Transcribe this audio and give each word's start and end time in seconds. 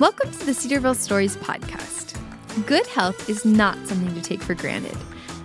Welcome 0.00 0.32
to 0.32 0.46
the 0.46 0.54
Cedarville 0.54 0.96
Stories 0.96 1.36
podcast. 1.36 2.18
Good 2.66 2.84
health 2.88 3.28
is 3.28 3.44
not 3.44 3.76
something 3.86 4.12
to 4.16 4.20
take 4.20 4.42
for 4.42 4.54
granted. 4.54 4.96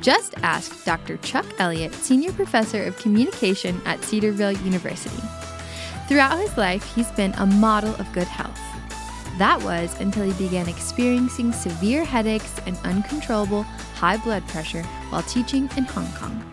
Just 0.02 0.34
ask 0.42 0.84
Dr. 0.86 1.18
Chuck 1.18 1.46
Elliott, 1.60 1.94
Senior 1.94 2.32
Professor 2.32 2.84
of 2.86 2.98
Communication 2.98 3.80
at 3.86 4.04
Cedarville 4.04 4.54
University. 4.54 5.22
Throughout 6.08 6.40
his 6.40 6.58
life, 6.58 6.84
he's 6.96 7.12
been 7.12 7.34
a 7.34 7.46
model 7.46 7.94
of 7.98 8.12
good 8.12 8.28
health. 8.28 8.60
That 9.38 9.62
was 9.62 9.96
until 10.02 10.24
he 10.24 10.44
began 10.44 10.68
experiencing 10.68 11.54
severe 11.54 12.04
headaches 12.04 12.60
and 12.66 12.76
uncontrollable 12.84 13.64
high 13.94 14.18
blood 14.18 14.48
pressure 14.48 14.82
while 15.12 15.24
teaching 15.24 15.70
in 15.78 15.84
Hong 15.84 16.12
Kong. 16.14 16.44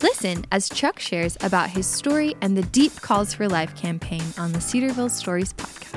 Listen 0.00 0.44
as 0.50 0.68
Chuck 0.68 0.98
shares 0.98 1.36
about 1.42 1.70
his 1.70 1.86
story 1.86 2.34
and 2.40 2.56
the 2.56 2.62
Deep 2.62 3.00
Calls 3.00 3.32
for 3.32 3.48
Life 3.48 3.76
campaign 3.76 4.24
on 4.36 4.50
the 4.52 4.60
Cedarville 4.60 5.08
Stories 5.08 5.52
podcast. 5.52 5.91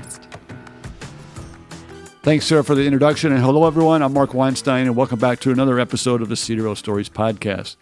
Thanks, 2.26 2.48
Sarah, 2.48 2.64
for 2.64 2.74
the 2.74 2.86
introduction. 2.86 3.32
And 3.32 3.44
hello, 3.44 3.68
everyone. 3.68 4.02
I'm 4.02 4.14
Mark 4.14 4.34
Weinstein, 4.34 4.88
and 4.88 4.96
welcome 4.96 5.20
back 5.20 5.40
to 5.42 5.52
another 5.52 5.80
episode 5.80 6.24
of 6.24 6.28
the 6.28 6.36
Cedarville 6.36 6.76
Stories 6.76 7.08
podcast. 7.08 7.76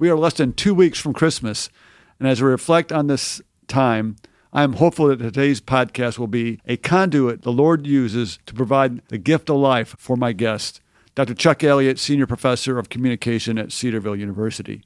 We 0.00 0.10
are 0.10 0.16
less 0.16 0.32
than 0.32 0.54
two 0.54 0.74
weeks 0.74 0.98
from 0.98 1.12
Christmas. 1.12 1.70
And 2.18 2.26
as 2.26 2.42
we 2.42 2.48
reflect 2.48 2.90
on 2.90 3.06
this 3.06 3.40
time, 3.68 4.16
I 4.52 4.64
am 4.64 4.72
hopeful 4.72 5.06
that 5.06 5.20
today's 5.20 5.60
podcast 5.60 6.18
will 6.18 6.26
be 6.26 6.58
a 6.66 6.76
conduit 6.76 7.42
the 7.42 7.52
Lord 7.52 7.86
uses 7.86 8.40
to 8.46 8.54
provide 8.54 9.06
the 9.06 9.18
gift 9.18 9.48
of 9.48 9.58
life 9.58 9.94
for 10.00 10.16
my 10.16 10.32
guest, 10.32 10.80
Dr. 11.14 11.34
Chuck 11.34 11.62
Elliott, 11.62 12.00
Senior 12.00 12.26
Professor 12.26 12.80
of 12.80 12.88
Communication 12.88 13.56
at 13.56 13.70
Cedarville 13.70 14.16
University. 14.16 14.82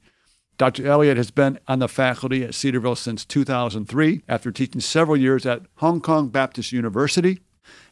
Dr. 0.59 0.85
Elliott 0.85 1.17
has 1.17 1.31
been 1.31 1.57
on 1.67 1.79
the 1.79 1.87
faculty 1.87 2.43
at 2.43 2.53
Cedarville 2.53 2.95
since 2.95 3.25
2003 3.25 4.21
after 4.29 4.51
teaching 4.51 4.79
several 4.79 5.17
years 5.17 5.47
at 5.47 5.63
Hong 5.77 6.01
Kong 6.01 6.29
Baptist 6.29 6.71
University. 6.71 7.39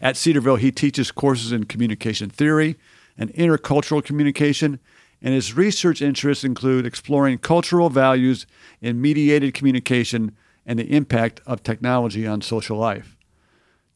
At 0.01 0.17
Cedarville, 0.17 0.57
he 0.57 0.71
teaches 0.71 1.11
courses 1.11 1.51
in 1.51 1.65
communication 1.65 2.29
theory 2.29 2.77
and 3.17 3.33
intercultural 3.33 4.03
communication, 4.03 4.79
and 5.21 5.33
his 5.33 5.53
research 5.53 6.01
interests 6.01 6.43
include 6.43 6.85
exploring 6.85 7.39
cultural 7.39 7.89
values 7.89 8.47
in 8.81 9.01
mediated 9.01 9.53
communication 9.53 10.35
and 10.65 10.79
the 10.79 10.95
impact 10.95 11.41
of 11.45 11.63
technology 11.63 12.25
on 12.25 12.41
social 12.41 12.77
life. 12.77 13.17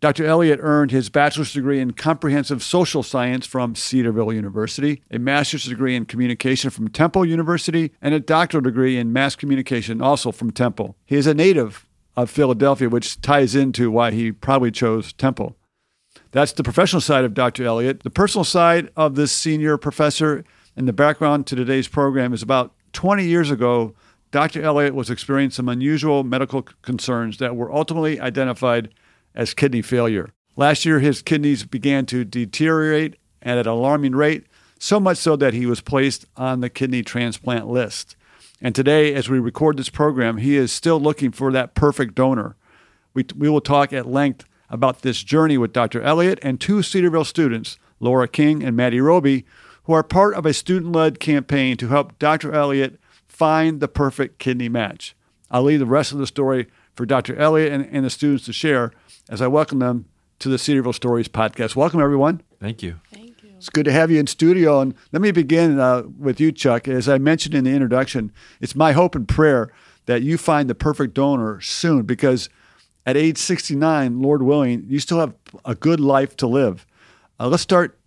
Dr. 0.03 0.25
Elliott 0.25 0.59
earned 0.61 0.91
his 0.91 1.07
bachelor's 1.07 1.53
degree 1.53 1.79
in 1.79 1.93
comprehensive 1.93 2.61
social 2.61 3.03
science 3.03 3.47
from 3.47 3.73
Cedarville 3.73 4.33
University, 4.33 5.01
a 5.09 5.17
master's 5.17 5.63
degree 5.63 5.95
in 5.95 6.03
communication 6.03 6.69
from 6.71 6.89
Temple 6.89 7.25
University, 7.25 7.93
and 8.01 8.13
a 8.13 8.19
doctoral 8.19 8.59
degree 8.59 8.97
in 8.97 9.13
mass 9.13 9.37
communication 9.37 10.01
also 10.01 10.33
from 10.33 10.51
Temple. 10.51 10.97
He 11.05 11.15
is 11.15 11.25
a 11.25 11.33
native 11.33 11.87
of 12.17 12.29
Philadelphia, 12.29 12.89
which 12.89 13.21
ties 13.21 13.55
into 13.55 13.89
why 13.89 14.11
he 14.11 14.33
probably 14.33 14.71
chose 14.71 15.13
Temple. 15.13 15.55
That's 16.33 16.51
the 16.51 16.63
professional 16.63 16.99
side 16.99 17.25
of 17.25 17.35
Dr. 17.35 17.63
Elliott. 17.63 18.01
The 18.01 18.09
personal 18.09 18.43
side 18.43 18.89
of 18.97 19.13
this 19.13 19.31
senior 19.31 19.77
professor 19.77 20.43
and 20.75 20.87
the 20.87 20.93
background 20.93 21.45
to 21.47 21.55
today's 21.55 21.87
program 21.87 22.33
is 22.33 22.41
about 22.41 22.73
20 22.93 23.23
years 23.23 23.51
ago, 23.51 23.93
Dr. 24.31 24.63
Elliott 24.63 24.95
was 24.95 25.11
experiencing 25.11 25.57
some 25.57 25.69
unusual 25.69 26.23
medical 26.23 26.63
concerns 26.63 27.37
that 27.37 27.55
were 27.55 27.71
ultimately 27.71 28.19
identified 28.19 28.89
as 29.35 29.53
kidney 29.53 29.83
failure. 29.83 30.31
Last 30.55 30.85
year, 30.85 30.99
his 30.99 31.21
kidneys 31.21 31.65
began 31.65 32.07
to 32.07 32.25
deteriorate 32.25 33.15
at 33.43 33.59
an 33.59 33.67
alarming 33.67 34.15
rate, 34.15 34.47
so 34.79 34.99
much 34.99 35.19
so 35.19 35.35
that 35.35 35.53
he 35.53 35.67
was 35.67 35.81
placed 35.81 36.25
on 36.35 36.61
the 36.61 36.69
kidney 36.69 37.03
transplant 37.03 37.67
list. 37.67 38.15
And 38.59 38.73
today, 38.73 39.13
as 39.13 39.29
we 39.29 39.37
record 39.37 39.77
this 39.77 39.89
program, 39.89 40.37
he 40.37 40.55
is 40.55 40.71
still 40.71 40.99
looking 40.99 41.31
for 41.31 41.51
that 41.51 41.75
perfect 41.75 42.15
donor. 42.15 42.55
We, 43.13 43.23
we 43.37 43.49
will 43.49 43.61
talk 43.61 43.93
at 43.93 44.07
length 44.07 44.45
about 44.73 45.03
this 45.03 45.21
journey 45.21 45.55
with 45.55 45.71
Dr. 45.71 46.01
Elliott 46.01 46.39
and 46.41 46.59
two 46.59 46.81
Cedarville 46.81 47.23
students, 47.23 47.77
Laura 47.99 48.27
King 48.27 48.63
and 48.63 48.75
Maddie 48.75 48.99
Roby, 48.99 49.45
who 49.83 49.93
are 49.93 50.01
part 50.01 50.33
of 50.33 50.47
a 50.47 50.53
student 50.53 50.91
led 50.91 51.19
campaign 51.19 51.77
to 51.77 51.89
help 51.89 52.17
Dr. 52.17 52.51
Elliott 52.51 52.99
find 53.27 53.79
the 53.79 53.87
perfect 53.87 54.39
kidney 54.39 54.69
match. 54.69 55.15
I'll 55.51 55.61
leave 55.61 55.79
the 55.79 55.85
rest 55.85 56.11
of 56.11 56.17
the 56.17 56.25
story 56.25 56.67
for 56.95 57.05
Dr. 57.05 57.35
Elliott 57.35 57.71
and, 57.71 57.87
and 57.91 58.03
the 58.03 58.09
students 58.09 58.45
to 58.45 58.53
share 58.53 58.91
as 59.29 59.43
I 59.43 59.47
welcome 59.47 59.77
them 59.77 60.05
to 60.39 60.49
the 60.49 60.57
Cedarville 60.57 60.91
Stories 60.91 61.27
podcast. 61.27 61.75
Welcome, 61.75 62.01
everyone. 62.01 62.41
Thank 62.59 62.81
you. 62.81 62.99
Thank 63.13 63.43
you. 63.43 63.51
It's 63.55 63.69
good 63.69 63.85
to 63.85 63.91
have 63.91 64.09
you 64.09 64.19
in 64.19 64.25
studio. 64.25 64.81
And 64.81 64.95
let 65.11 65.21
me 65.21 65.31
begin 65.31 65.79
uh, 65.79 66.03
with 66.17 66.39
you, 66.39 66.51
Chuck. 66.51 66.87
As 66.87 67.07
I 67.07 67.19
mentioned 67.19 67.53
in 67.53 67.63
the 67.63 67.71
introduction, 67.71 68.31
it's 68.59 68.75
my 68.75 68.93
hope 68.93 69.13
and 69.13 69.27
prayer 69.27 69.71
that 70.07 70.23
you 70.23 70.39
find 70.39 70.67
the 70.67 70.75
perfect 70.75 71.13
donor 71.13 71.61
soon 71.61 72.03
because 72.03 72.49
at 73.05 73.17
age 73.17 73.37
69, 73.37 74.21
Lord 74.21 74.43
willing, 74.43 74.85
you 74.87 74.99
still 74.99 75.19
have 75.19 75.33
a 75.65 75.75
good 75.75 75.99
life 75.99 76.35
to 76.37 76.47
live. 76.47 76.85
Uh, 77.39 77.47
let's 77.47 77.63
start 77.63 77.99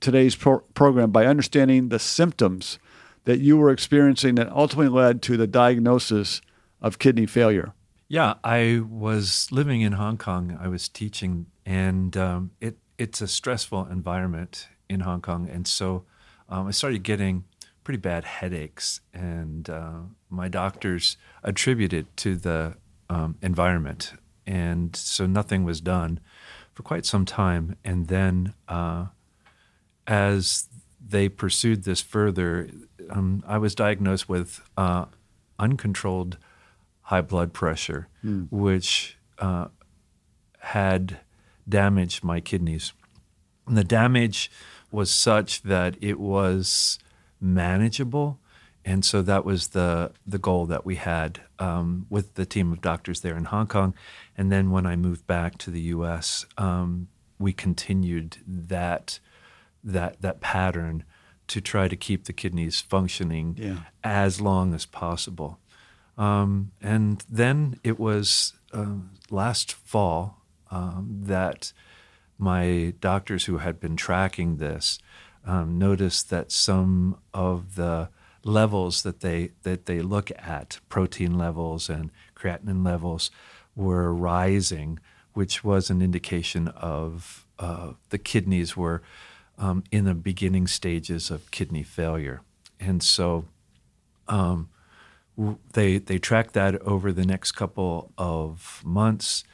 today's 0.00 0.34
pro- 0.34 0.60
program 0.74 1.10
by 1.10 1.26
understanding 1.26 1.88
the 1.88 1.98
symptoms 1.98 2.78
that 3.24 3.38
you 3.38 3.56
were 3.56 3.70
experiencing 3.70 4.34
that 4.34 4.50
ultimately 4.50 4.88
led 4.88 5.22
to 5.22 5.36
the 5.36 5.46
diagnosis 5.46 6.40
of 6.80 6.98
kidney 6.98 7.26
failure. 7.26 7.72
Yeah, 8.08 8.34
I 8.44 8.82
was 8.86 9.48
living 9.50 9.80
in 9.80 9.92
Hong 9.92 10.18
Kong. 10.18 10.58
I 10.60 10.68
was 10.68 10.88
teaching, 10.88 11.46
and 11.64 12.14
um, 12.16 12.50
it 12.60 12.76
it's 12.98 13.22
a 13.22 13.28
stressful 13.28 13.86
environment 13.86 14.68
in 14.88 15.00
Hong 15.00 15.22
Kong, 15.22 15.48
and 15.48 15.66
so 15.66 16.04
um, 16.48 16.66
I 16.66 16.72
started 16.72 17.04
getting 17.04 17.44
pretty 17.84 17.98
bad 17.98 18.24
headaches, 18.24 19.00
and 19.14 19.70
uh, 19.70 20.00
my 20.28 20.48
doctors 20.48 21.16
attributed 21.42 22.14
to 22.18 22.36
the 22.36 22.76
um, 23.08 23.36
environment, 23.40 24.12
and 24.46 24.94
so 24.96 25.26
nothing 25.26 25.64
was 25.64 25.80
done 25.80 26.20
for 26.72 26.82
quite 26.82 27.04
some 27.04 27.24
time, 27.24 27.76
and 27.84 28.06
then 28.08 28.54
uh, 28.68 29.06
as 30.06 30.68
they 31.06 31.28
pursued 31.28 31.84
this 31.84 32.00
further, 32.00 32.70
um, 33.10 33.42
I 33.46 33.58
was 33.58 33.74
diagnosed 33.74 34.28
with 34.28 34.62
uh, 34.76 35.06
uncontrolled 35.58 36.38
high 37.02 37.20
blood 37.20 37.52
pressure, 37.52 38.08
mm. 38.24 38.48
which 38.50 39.18
uh, 39.38 39.68
had 40.58 41.20
damaged 41.68 42.24
my 42.24 42.40
kidneys. 42.40 42.92
And 43.66 43.76
the 43.76 43.84
damage 43.84 44.50
was 44.90 45.10
such 45.10 45.62
that 45.62 45.96
it 46.00 46.18
was 46.18 46.98
manageable. 47.40 48.38
And 48.84 49.04
so 49.04 49.22
that 49.22 49.44
was 49.44 49.68
the, 49.68 50.12
the 50.26 50.38
goal 50.38 50.66
that 50.66 50.84
we 50.84 50.96
had 50.96 51.40
um, 51.58 52.06
with 52.10 52.34
the 52.34 52.46
team 52.46 52.72
of 52.72 52.80
doctors 52.80 53.20
there 53.20 53.36
in 53.36 53.44
Hong 53.44 53.68
Kong. 53.68 53.94
And 54.36 54.50
then 54.50 54.70
when 54.70 54.86
I 54.86 54.96
moved 54.96 55.26
back 55.26 55.58
to 55.58 55.70
the 55.70 55.80
US, 55.82 56.46
um, 56.58 57.08
we 57.38 57.52
continued 57.52 58.38
that, 58.46 59.20
that, 59.84 60.20
that 60.20 60.40
pattern 60.40 61.04
to 61.48 61.60
try 61.60 61.86
to 61.86 61.96
keep 61.96 62.24
the 62.24 62.32
kidneys 62.32 62.80
functioning 62.80 63.56
yeah. 63.58 63.76
as 64.02 64.40
long 64.40 64.74
as 64.74 64.86
possible. 64.86 65.58
Um, 66.18 66.72
and 66.80 67.24
then 67.28 67.78
it 67.84 67.98
was 67.98 68.54
uh, 68.72 68.96
last 69.30 69.72
fall 69.72 70.38
um, 70.70 71.20
that 71.24 71.72
my 72.38 72.94
doctors 73.00 73.44
who 73.44 73.58
had 73.58 73.78
been 73.78 73.96
tracking 73.96 74.56
this 74.56 74.98
um, 75.44 75.78
noticed 75.78 76.30
that 76.30 76.50
some 76.52 77.18
of 77.32 77.76
the 77.76 78.08
levels 78.44 79.02
that 79.02 79.20
they 79.20 79.50
that 79.62 79.86
they 79.86 80.00
look 80.00 80.30
at, 80.38 80.80
protein 80.88 81.38
levels 81.38 81.88
and 81.88 82.10
creatinine 82.34 82.84
levels, 82.84 83.30
were 83.74 84.12
rising, 84.12 84.98
which 85.32 85.64
was 85.64 85.90
an 85.90 86.02
indication 86.02 86.68
of 86.68 87.46
uh, 87.58 87.92
the 88.10 88.18
kidneys 88.18 88.76
were 88.76 89.02
um, 89.58 89.84
in 89.90 90.04
the 90.04 90.14
beginning 90.14 90.66
stages 90.66 91.30
of 91.30 91.50
kidney 91.50 91.82
failure. 91.82 92.42
And 92.80 93.02
so 93.02 93.44
um, 94.28 94.68
they, 95.72 95.98
they 95.98 96.18
tracked 96.18 96.54
that 96.54 96.80
over 96.82 97.12
the 97.12 97.24
next 97.24 97.52
couple 97.52 98.12
of 98.18 98.82
months. 98.84 99.44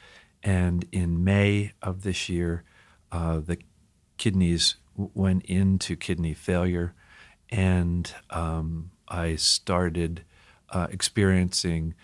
And 0.41 0.85
in 0.91 1.23
May 1.23 1.73
of 1.81 2.01
this 2.01 2.29
year, 2.29 2.63
uh, 3.11 3.39
the 3.39 3.57
kidneys 4.17 4.75
went 4.95 5.45
into 5.45 5.95
kidney 5.95 6.33
failure. 6.33 6.93
And 7.51 8.13
um, 8.29 8.91
I 9.07 9.35
started 9.35 10.23
uh, 10.69 10.87
experiencing 10.91 11.95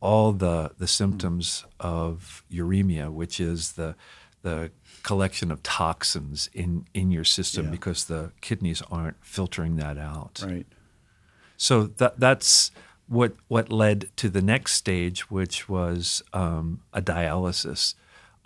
all 0.00 0.32
the, 0.32 0.72
the 0.78 0.86
symptoms 0.86 1.64
of 1.78 2.44
uremia, 2.50 3.10
which 3.10 3.40
is 3.40 3.72
the, 3.72 3.94
the 4.42 4.70
collection 5.02 5.50
of 5.50 5.62
toxins 5.62 6.48
in, 6.52 6.86
in 6.94 7.10
your 7.10 7.24
system 7.24 7.66
yeah. 7.66 7.70
because 7.70 8.04
the 8.04 8.32
kidneys 8.40 8.82
aren't 8.90 9.16
filtering 9.24 9.76
that 9.76 9.98
out. 9.98 10.42
Right. 10.44 10.66
So 11.56 11.84
that 11.84 12.18
that's 12.18 12.70
what 13.06 13.34
what 13.48 13.70
led 13.70 14.08
to 14.16 14.30
the 14.30 14.40
next 14.40 14.72
stage, 14.72 15.30
which 15.30 15.68
was 15.68 16.22
um, 16.32 16.80
a 16.94 17.02
dialysis 17.02 17.94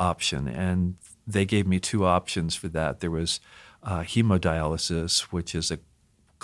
option, 0.01 0.49
and 0.49 0.97
they 1.25 1.45
gave 1.45 1.65
me 1.65 1.79
two 1.79 2.05
options 2.05 2.57
for 2.57 2.67
that. 2.69 2.99
There 2.99 3.13
was 3.13 3.39
uh, 3.85 4.01
hemodialysis, 4.01 5.21
which 5.31 5.55
is 5.55 5.71
a 5.71 5.79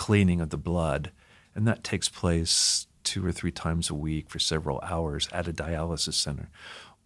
cleaning 0.05 0.41
of 0.41 0.49
the 0.49 0.57
blood, 0.71 1.11
and 1.55 1.67
that 1.67 1.83
takes 1.83 2.09
place 2.09 2.87
two 3.03 3.23
or 3.25 3.31
three 3.31 3.51
times 3.51 3.89
a 3.89 3.93
week 3.93 4.29
for 4.29 4.39
several 4.39 4.79
hours 4.81 5.29
at 5.31 5.47
a 5.47 5.53
dialysis 5.53 6.13
center. 6.15 6.49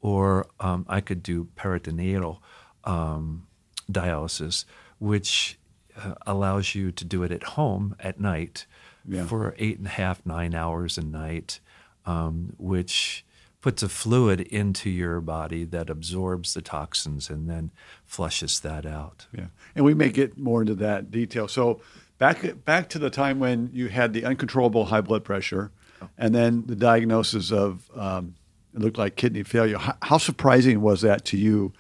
Or 0.02 0.46
um, 0.60 0.86
I 0.88 1.02
could 1.02 1.22
do 1.24 1.38
peritoneal 1.56 2.42
um, 2.86 3.48
dialysis, 3.92 4.66
which 5.00 5.58
uh, 6.02 6.14
allows 6.26 6.76
you 6.76 6.92
to 6.92 7.04
do 7.06 7.24
it 7.24 7.32
at 7.32 7.44
home 7.58 7.96
at 8.00 8.20
night 8.20 8.66
Yeah. 9.08 9.26
for 9.28 9.54
eight 9.58 9.78
and 9.78 9.88
a 9.88 9.96
half, 10.02 10.26
nine 10.26 10.54
hours 10.56 10.98
a 10.98 11.02
night, 11.04 11.60
um, 12.06 12.54
which 12.58 13.26
puts 13.62 13.84
a 13.84 13.90
fluid 13.90 14.40
into 14.42 14.90
your 14.90 15.20
body 15.22 15.66
that 15.66 15.90
absorbs 15.90 16.54
the 16.54 16.62
toxins 16.62 17.30
and 17.32 17.50
then 17.50 17.72
flushes 18.06 18.60
that 18.60 18.86
out. 18.86 19.28
Yeah, 19.38 19.48
and 19.76 19.84
we 19.86 19.94
may 19.96 20.10
get 20.10 20.38
more 20.38 20.62
into 20.62 20.76
that 20.76 21.10
detail. 21.10 21.48
So 21.48 21.82
back 22.18 22.64
back 22.66 22.90
to 22.90 23.00
the 23.00 23.10
time 23.10 23.40
when 23.40 23.70
you 23.74 23.88
had 23.90 24.14
the 24.14 24.26
uncontrollable 24.26 24.86
high 24.86 25.02
blood 25.02 25.24
pressure, 25.24 25.72
and 26.18 26.34
then 26.34 26.64
the 26.66 26.76
diagnosis 26.76 27.52
of 27.52 27.90
um, 27.96 28.36
it 28.74 28.82
looked 28.82 28.98
like 28.98 29.16
kidney 29.16 29.44
failure. 29.44 29.78
How, 29.78 29.96
how 30.02 30.18
surprising 30.18 30.82
was 30.82 31.02
that 31.02 31.26
to 31.26 31.38
you 31.38 31.74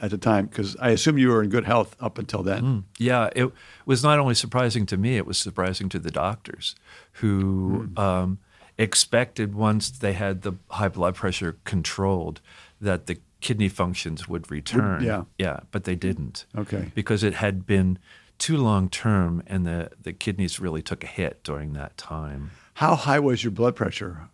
at 0.00 0.10
the 0.10 0.18
time? 0.18 0.46
Because 0.46 0.76
I 0.80 0.90
assume 0.90 1.18
you 1.18 1.28
were 1.28 1.42
in 1.42 1.50
good 1.50 1.64
health 1.64 1.94
up 2.00 2.18
until 2.18 2.42
then. 2.42 2.84
Yeah, 2.98 3.28
it 3.36 3.52
was 3.86 4.02
not 4.02 4.18
only 4.18 4.34
surprising 4.34 4.86
to 4.86 4.96
me, 4.96 5.16
it 5.16 5.26
was 5.26 5.38
surprising 5.38 5.88
to 5.90 5.98
the 5.98 6.10
doctors 6.10 6.74
who 7.14 7.90
um, 7.96 8.38
expected 8.78 9.54
once 9.54 9.90
they 9.90 10.14
had 10.14 10.42
the 10.42 10.54
high 10.70 10.88
blood 10.88 11.14
pressure 11.14 11.58
controlled 11.64 12.40
that 12.80 13.06
the 13.06 13.18
kidney 13.40 13.68
functions 13.68 14.28
would 14.28 14.50
return. 14.50 15.02
yeah. 15.02 15.24
Yeah, 15.38 15.60
but 15.70 15.84
they 15.84 15.94
didn't. 15.94 16.46
Okay. 16.56 16.90
Because 16.94 17.22
it 17.22 17.34
had 17.34 17.66
been 17.66 17.98
too 18.40 18.56
long 18.56 18.88
term 18.88 19.42
and 19.46 19.66
the, 19.66 19.90
the 20.02 20.12
kidneys 20.12 20.58
really 20.58 20.82
took 20.82 21.04
a 21.04 21.06
hit 21.06 21.44
during 21.44 21.74
that 21.74 21.96
time. 21.96 22.50
How 22.74 22.96
high 22.96 23.20
was 23.20 23.44
your 23.44 23.50
blood 23.52 23.76
pressure? 23.76 24.28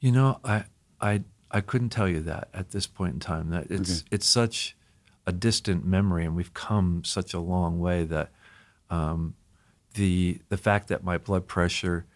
You 0.00 0.12
know, 0.12 0.40
I 0.44 0.64
I 1.00 1.22
I 1.50 1.60
couldn't 1.60 1.90
tell 1.90 2.08
you 2.08 2.20
that 2.20 2.48
at 2.52 2.70
this 2.70 2.86
point 2.86 3.14
in 3.14 3.20
time. 3.20 3.50
That 3.50 3.70
it's 3.70 4.04
it's 4.10 4.26
such 4.26 4.76
a 5.26 5.32
distant 5.32 5.86
memory, 5.86 6.24
and 6.24 6.34
we've 6.34 6.52
come 6.54 7.04
such 7.04 7.32
a 7.32 7.38
long 7.38 7.78
way 7.78 8.04
that 8.04 8.30
um, 8.88 9.34
the 9.94 10.40
the 10.48 10.56
fact 10.56 10.88
that 10.88 11.04
my 11.04 11.18
blood 11.18 11.46
pressure 11.46 12.06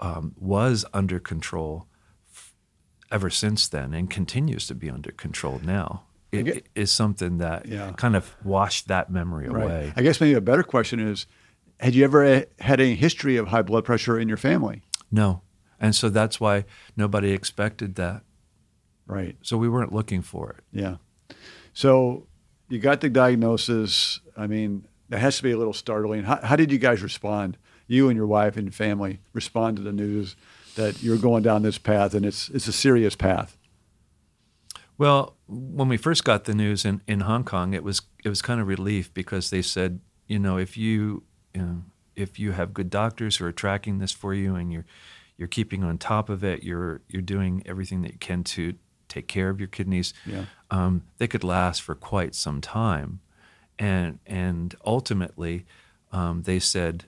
um, 0.00 0.34
was 0.38 0.84
under 0.92 1.20
control 1.20 1.86
f- 2.32 2.54
ever 3.10 3.30
since 3.30 3.68
then, 3.68 3.94
and 3.94 4.10
continues 4.10 4.66
to 4.66 4.74
be 4.74 4.90
under 4.90 5.12
control 5.12 5.60
now, 5.62 6.04
it, 6.34 6.66
is 6.74 6.90
something 6.92 7.38
that 7.38 7.66
Yeah. 7.66 7.92
kind 7.96 8.16
of 8.16 8.34
washed 8.44 8.88
that 8.88 9.10
memory 9.10 9.46
away. 9.46 9.92
I 9.96 10.02
guess 10.02 10.20
maybe 10.20 10.34
a 10.34 10.40
better 10.40 10.62
question 10.62 11.00
is, 11.00 11.26
had 11.80 11.94
you 11.94 12.04
ever 12.04 12.24
uh, 12.24 12.42
had 12.60 12.80
any 12.80 12.94
history 12.94 13.36
of 13.36 13.48
high 13.48 13.62
blood 13.62 13.84
pressure 13.84 14.18
in 14.18 14.28
your 14.28 14.36
family? 14.36 14.82
No, 15.10 15.42
and 15.80 15.94
so 15.94 16.08
that's 16.08 16.40
why 16.40 16.64
nobody 16.96 17.32
expected 17.32 17.94
that. 17.96 18.22
Right. 19.06 19.36
So 19.42 19.56
we 19.58 19.68
weren't 19.68 19.92
looking 19.92 20.22
for 20.22 20.50
it. 20.50 20.64
Yeah. 20.72 20.96
So 21.72 22.26
you 22.68 22.78
got 22.78 23.00
the 23.00 23.10
diagnosis. 23.10 24.20
I 24.36 24.46
mean, 24.46 24.86
that 25.10 25.18
has 25.18 25.36
to 25.36 25.42
be 25.42 25.50
a 25.50 25.58
little 25.58 25.72
startling. 25.74 26.24
How, 26.24 26.40
how 26.42 26.56
did 26.56 26.72
you 26.72 26.78
guys 26.78 27.02
respond? 27.02 27.58
You 27.86 28.08
and 28.08 28.16
your 28.16 28.26
wife 28.26 28.56
and 28.56 28.74
family 28.74 29.20
respond 29.34 29.76
to 29.76 29.82
the 29.82 29.92
news 29.92 30.36
that 30.76 31.02
you're 31.02 31.18
going 31.18 31.42
down 31.42 31.62
this 31.62 31.76
path, 31.78 32.14
and 32.14 32.24
it's 32.24 32.48
it's 32.48 32.66
a 32.66 32.72
serious 32.72 33.14
path. 33.14 33.58
Well, 34.96 35.33
when 35.46 35.88
we 35.88 35.96
first 35.96 36.24
got 36.24 36.44
the 36.44 36.54
news 36.54 36.84
in, 36.84 37.02
in 37.06 37.20
Hong 37.20 37.44
Kong, 37.44 37.74
it 37.74 37.84
was 37.84 38.02
it 38.24 38.28
was 38.28 38.42
kind 38.42 38.60
of 38.60 38.66
relief 38.66 39.12
because 39.12 39.50
they 39.50 39.62
said, 39.62 40.00
you 40.26 40.38
know, 40.38 40.56
if 40.56 40.76
you, 40.76 41.24
you 41.52 41.62
know, 41.62 41.82
if 42.16 42.38
you 42.38 42.52
have 42.52 42.72
good 42.72 42.90
doctors 42.90 43.36
who 43.36 43.44
are 43.44 43.52
tracking 43.52 43.98
this 43.98 44.12
for 44.12 44.32
you 44.34 44.54
and 44.54 44.72
you're 44.72 44.86
you're 45.36 45.48
keeping 45.48 45.82
on 45.84 45.98
top 45.98 46.28
of 46.28 46.42
it, 46.44 46.62
you're 46.62 47.02
you're 47.08 47.22
doing 47.22 47.62
everything 47.66 48.02
that 48.02 48.12
you 48.12 48.18
can 48.18 48.44
to 48.44 48.74
take 49.08 49.28
care 49.28 49.50
of 49.50 49.60
your 49.60 49.68
kidneys. 49.68 50.14
Yeah. 50.24 50.46
Um, 50.70 51.02
they 51.18 51.28
could 51.28 51.44
last 51.44 51.82
for 51.82 51.94
quite 51.94 52.34
some 52.34 52.60
time, 52.60 53.20
and 53.78 54.18
and 54.26 54.74
ultimately, 54.86 55.66
um, 56.12 56.42
they 56.42 56.58
said, 56.58 57.04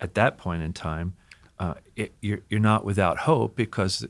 at 0.00 0.14
that 0.14 0.38
point 0.38 0.62
in 0.62 0.72
time, 0.72 1.14
uh, 1.58 1.74
it, 1.94 2.14
you're 2.20 2.40
you're 2.48 2.60
not 2.60 2.84
without 2.84 3.18
hope 3.18 3.54
because 3.54 4.06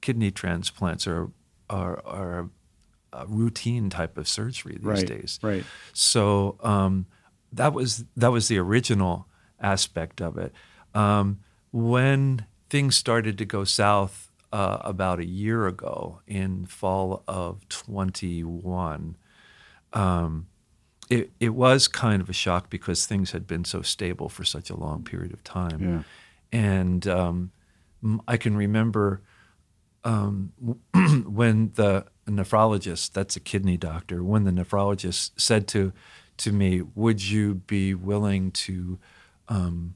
kidney 0.00 0.30
transplants 0.30 1.06
are 1.06 1.30
are, 1.70 2.02
are 2.04 2.50
a 3.14 3.26
routine 3.26 3.90
type 3.90 4.18
of 4.18 4.26
surgery 4.28 4.74
these 4.76 4.84
Right. 4.84 5.06
days. 5.06 5.38
Right. 5.42 5.64
So 5.92 6.56
um, 6.62 7.06
that 7.52 7.72
was 7.72 8.04
that 8.16 8.28
was 8.32 8.48
the 8.48 8.58
original 8.58 9.26
aspect 9.60 10.20
of 10.20 10.36
it. 10.38 10.52
Um, 10.94 11.40
when 11.72 12.46
things 12.70 12.96
started 12.96 13.38
to 13.38 13.44
go 13.44 13.64
south 13.64 14.30
uh, 14.52 14.78
about 14.82 15.18
a 15.20 15.26
year 15.26 15.66
ago 15.66 16.20
in 16.26 16.66
fall 16.66 17.22
of 17.26 17.66
21, 17.68 19.16
um, 19.92 20.46
it, 21.10 21.30
it 21.40 21.50
was 21.50 21.88
kind 21.88 22.22
of 22.22 22.28
a 22.28 22.32
shock 22.32 22.70
because 22.70 23.06
things 23.06 23.32
had 23.32 23.46
been 23.46 23.64
so 23.64 23.82
stable 23.82 24.28
for 24.28 24.44
such 24.44 24.70
a 24.70 24.76
long 24.76 25.02
period 25.04 25.32
of 25.32 25.42
time. 25.44 25.82
Yeah. 25.82 26.02
And 26.58 27.06
um, 27.06 27.50
I 28.26 28.36
can 28.36 28.56
remember 28.56 29.22
um, 30.04 30.52
when 31.26 31.72
the 31.74 32.06
nephrologist, 32.30 33.12
that's 33.12 33.36
a 33.36 33.40
kidney 33.40 33.76
doctor, 33.76 34.22
when 34.22 34.44
the 34.44 34.50
nephrologist 34.50 35.32
said 35.36 35.66
to 35.68 35.92
to 36.38 36.52
me, 36.52 36.82
"Would 36.94 37.22
you 37.28 37.54
be 37.54 37.94
willing 37.94 38.50
to 38.52 38.98
um, 39.48 39.94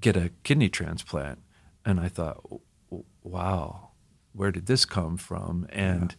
get 0.00 0.16
a 0.16 0.30
kidney 0.42 0.68
transplant?" 0.68 1.38
And 1.84 2.00
I 2.00 2.08
thought, 2.08 2.42
"Wow, 3.22 3.90
where 4.32 4.52
did 4.52 4.66
this 4.66 4.84
come 4.84 5.16
from?" 5.16 5.66
And 5.70 6.14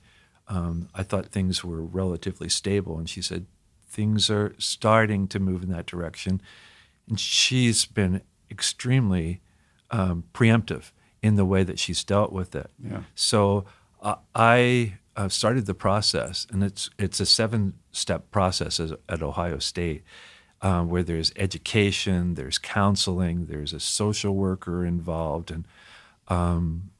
um, 0.47 0.89
I 0.93 1.03
thought 1.03 1.27
things 1.27 1.63
were 1.63 1.83
relatively 1.83 2.49
stable. 2.49 2.97
And 2.97 3.09
she 3.09 3.21
said, 3.21 3.45
"Things 3.87 4.29
are 4.29 4.55
starting 4.57 5.27
to 5.27 5.39
move 5.39 5.63
in 5.63 5.69
that 5.69 5.85
direction." 5.85 6.41
And 7.07 7.19
she's 7.19 7.85
been 7.85 8.21
extremely 8.49 9.41
um, 9.91 10.23
preemptive 10.33 10.91
in 11.21 11.35
the 11.35 11.45
way 11.45 11.63
that 11.63 11.79
she's 11.79 12.03
dealt 12.03 12.31
with 12.31 12.55
it. 12.55 12.69
Yeah. 12.83 13.03
So 13.13 13.65
uh, 14.05 14.15
I 14.33 14.93
uh, 15.17 15.29
started 15.29 15.65
the 15.65 15.73
process, 15.73 16.45
and 16.51 16.63
it's 16.63 16.89
it's 16.97 17.19
a 17.19 17.25
seven 17.25 17.73
step 17.91 18.31
process 18.31 18.79
as, 18.79 18.93
at 19.09 19.21
Ohio 19.21 19.59
State, 19.59 20.03
um, 20.61 20.89
where 20.89 21.03
there's 21.03 21.31
education, 21.35 22.35
there's 22.35 22.57
counseling, 22.57 23.47
there's 23.47 23.73
a 23.73 23.79
social 23.79 24.35
worker 24.35 24.85
involved, 24.85 25.51
and 25.51 25.65
um, 26.27 26.91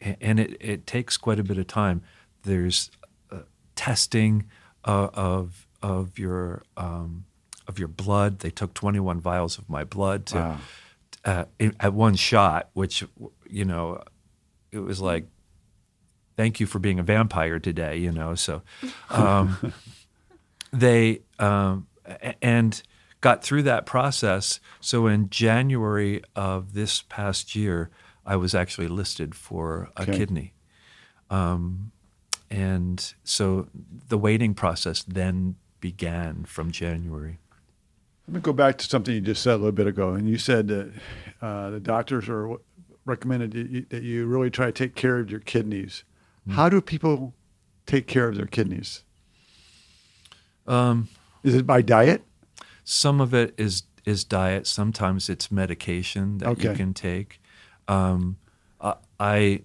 and 0.00 0.40
it, 0.40 0.56
it 0.60 0.86
takes 0.86 1.16
quite 1.16 1.38
a 1.38 1.44
bit 1.44 1.58
of 1.58 1.66
time. 1.66 2.02
There's 2.42 2.90
uh, 3.30 3.40
testing 3.74 4.46
uh, 4.84 5.08
of 5.14 5.66
of 5.82 6.18
your 6.18 6.62
um, 6.76 7.24
of 7.68 7.78
your 7.78 7.88
blood. 7.88 8.38
They 8.40 8.50
took 8.50 8.74
21 8.74 9.20
vials 9.20 9.58
of 9.58 9.68
my 9.68 9.84
blood 9.84 10.26
to 10.26 10.36
Wow. 10.36 10.58
uh, 11.24 11.44
at 11.80 11.92
one 11.92 12.14
shot, 12.14 12.70
which 12.74 13.04
you 13.48 13.64
know, 13.64 14.02
it 14.70 14.78
was 14.78 15.00
like, 15.00 15.26
thank 16.36 16.60
you 16.60 16.66
for 16.66 16.78
being 16.78 16.98
a 16.98 17.02
vampire 17.02 17.58
today, 17.58 17.96
you 17.96 18.12
know. 18.12 18.34
So 18.34 18.62
um, 19.10 19.72
they 20.72 21.22
um, 21.38 21.86
and 22.42 22.82
got 23.20 23.42
through 23.42 23.62
that 23.64 23.86
process. 23.86 24.60
So 24.80 25.06
in 25.06 25.30
January 25.30 26.22
of 26.34 26.74
this 26.74 27.02
past 27.02 27.56
year, 27.56 27.90
I 28.24 28.36
was 28.36 28.54
actually 28.54 28.88
listed 28.88 29.34
for 29.34 29.90
a 29.96 30.02
Okay. 30.02 30.16
kidney. 30.18 30.52
Um, 31.30 31.92
and 32.50 33.14
so 33.24 33.68
the 34.08 34.18
waiting 34.18 34.54
process 34.54 35.02
then 35.02 35.56
began 35.80 36.44
from 36.44 36.70
January. 36.70 37.38
Let 38.28 38.34
me 38.34 38.40
go 38.40 38.52
back 38.52 38.78
to 38.78 38.84
something 38.84 39.14
you 39.14 39.20
just 39.20 39.42
said 39.42 39.54
a 39.54 39.56
little 39.56 39.72
bit 39.72 39.86
ago, 39.86 40.12
and 40.14 40.28
you 40.28 40.36
said 40.38 40.68
that 40.68 40.92
uh, 41.40 41.70
the 41.70 41.80
doctors 41.80 42.28
are 42.28 42.56
recommended 43.04 43.88
that 43.90 44.02
you 44.02 44.26
really 44.26 44.50
try 44.50 44.66
to 44.66 44.72
take 44.72 44.94
care 44.96 45.18
of 45.18 45.30
your 45.30 45.40
kidneys. 45.40 46.02
How 46.50 46.68
do 46.68 46.80
people 46.80 47.34
take 47.86 48.06
care 48.06 48.28
of 48.28 48.36
their 48.36 48.46
kidneys? 48.46 49.02
Um, 50.66 51.08
Is 51.42 51.54
it 51.54 51.66
by 51.66 51.82
diet? 51.82 52.22
Some 52.84 53.20
of 53.20 53.34
it 53.34 53.54
is 53.58 53.84
is 54.04 54.22
diet. 54.22 54.66
Sometimes 54.68 55.28
it's 55.28 55.50
medication 55.50 56.38
that 56.38 56.62
you 56.62 56.72
can 56.74 56.94
take. 56.94 57.40
Um, 57.88 58.36
I- 59.18 59.62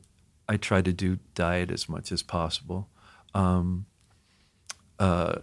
I 0.50 0.57
try 0.57 0.81
to 0.81 0.91
do 0.91 1.19
diet 1.35 1.69
as 1.71 1.88
much 1.88 2.11
as 2.11 2.23
possible. 2.23 2.89
Um, 3.35 3.85
uh, 5.00 5.35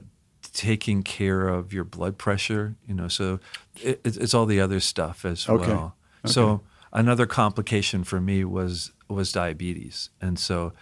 taking 0.53 1.03
care 1.05 1.47
of 1.49 1.73
your 1.73 1.85
blood 1.85 2.19
pressure, 2.19 2.75
you 2.87 2.95
know, 2.95 3.07
so 3.09 3.39
it, 3.77 4.01
it's 4.05 4.35
all 4.35 4.47
the 4.47 4.61
other 4.61 4.81
stuff 4.81 5.25
as 5.25 5.49
Okay. 5.49 5.69
well. 5.69 5.97
So 6.27 6.63
another 6.93 7.27
complication 7.27 8.03
for 8.05 8.21
me 8.21 8.45
was 8.45 8.93
was 9.09 9.31
diabetes, 9.33 10.11
and 10.21 10.39
so 10.39 10.73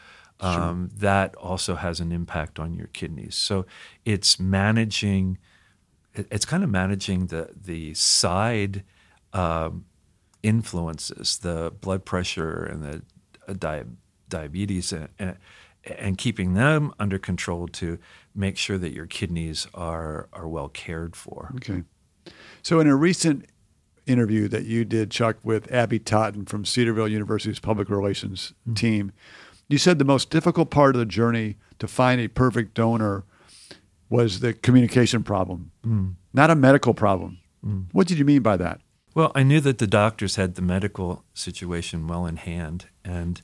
um, 0.41 0.91
that 0.95 1.35
also 1.37 1.77
has 1.77 2.01
an 2.01 2.13
impact 2.13 2.59
on 2.59 2.75
your 2.75 2.89
kidneys. 2.89 3.35
So 3.35 3.67
it's 4.05 4.39
managing 4.39 5.39
it's 6.15 6.45
kind 6.45 6.65
of 6.65 6.71
managing 6.71 7.27
the 7.27 7.51
the 7.55 7.95
side 7.95 8.83
um, 9.33 9.85
influences, 10.43 11.39
the 11.39 11.73
blood 11.81 12.05
pressure 12.05 12.65
and 12.65 12.83
the 12.83 13.03
uh, 13.49 13.53
di- 13.53 13.85
diabetes, 14.29 14.93
and, 14.93 15.09
and 15.19 15.37
and 15.85 16.19
keeping 16.19 16.55
them 16.55 16.93
under 16.99 17.19
control 17.19 17.69
to 17.69 17.99
make 18.35 18.57
sure 18.57 18.79
that 18.79 18.93
your 18.93 19.07
kidneys 19.07 19.67
are 19.75 20.29
are 20.33 20.49
well 20.49 20.69
cared 20.69 21.15
for. 21.17 21.53
Okay. 21.57 21.83
So 22.63 22.81
in 22.81 22.89
a 22.89 22.97
recent 22.97 23.47
interview 24.07 24.49
that 24.49 24.65
you 24.65 24.85
did, 24.85 25.11
Chuck, 25.11 25.37
with 25.43 25.71
Abby 25.71 25.99
Totten 25.99 26.45
from 26.45 26.65
Cedarville 26.65 27.09
University's 27.09 27.61
public 27.61 27.89
relations 27.89 28.53
mm-hmm. 28.63 28.75
team, 28.75 29.13
you 29.69 29.79
said 29.79 29.99
the 29.99 30.05
most 30.05 30.31
difficult 30.31 30.71
part 30.71 30.95
of 30.95 30.99
the 30.99 31.07
journey 31.07 31.57
to 31.79 31.89
find 31.89 32.21
a 32.21 32.29
perfect 32.29 32.75
donor 32.75 33.25
was 34.09 34.41
the 34.41 34.53
communication 34.53 35.23
problem, 35.23 35.73
mm. 35.85 36.15
not 36.33 36.51
a 36.51 36.55
medical 36.55 36.95
problem. 36.95 37.39
Mm. 37.65 37.87
What 37.93 38.07
did 38.07 38.19
you 38.19 38.25
mean 38.25 38.43
by 38.43 38.57
that? 38.57 38.81
Well, 39.15 39.33
I 39.35 39.43
knew 39.43 39.61
that 39.63 39.79
the 39.79 39.87
doctors 39.87 40.37
had 40.37 40.55
the 40.55 40.63
medical 40.63 41.25
situation 41.35 42.07
well 42.07 42.27
in 42.27 42.37
hand, 42.37 42.87
and 43.05 43.41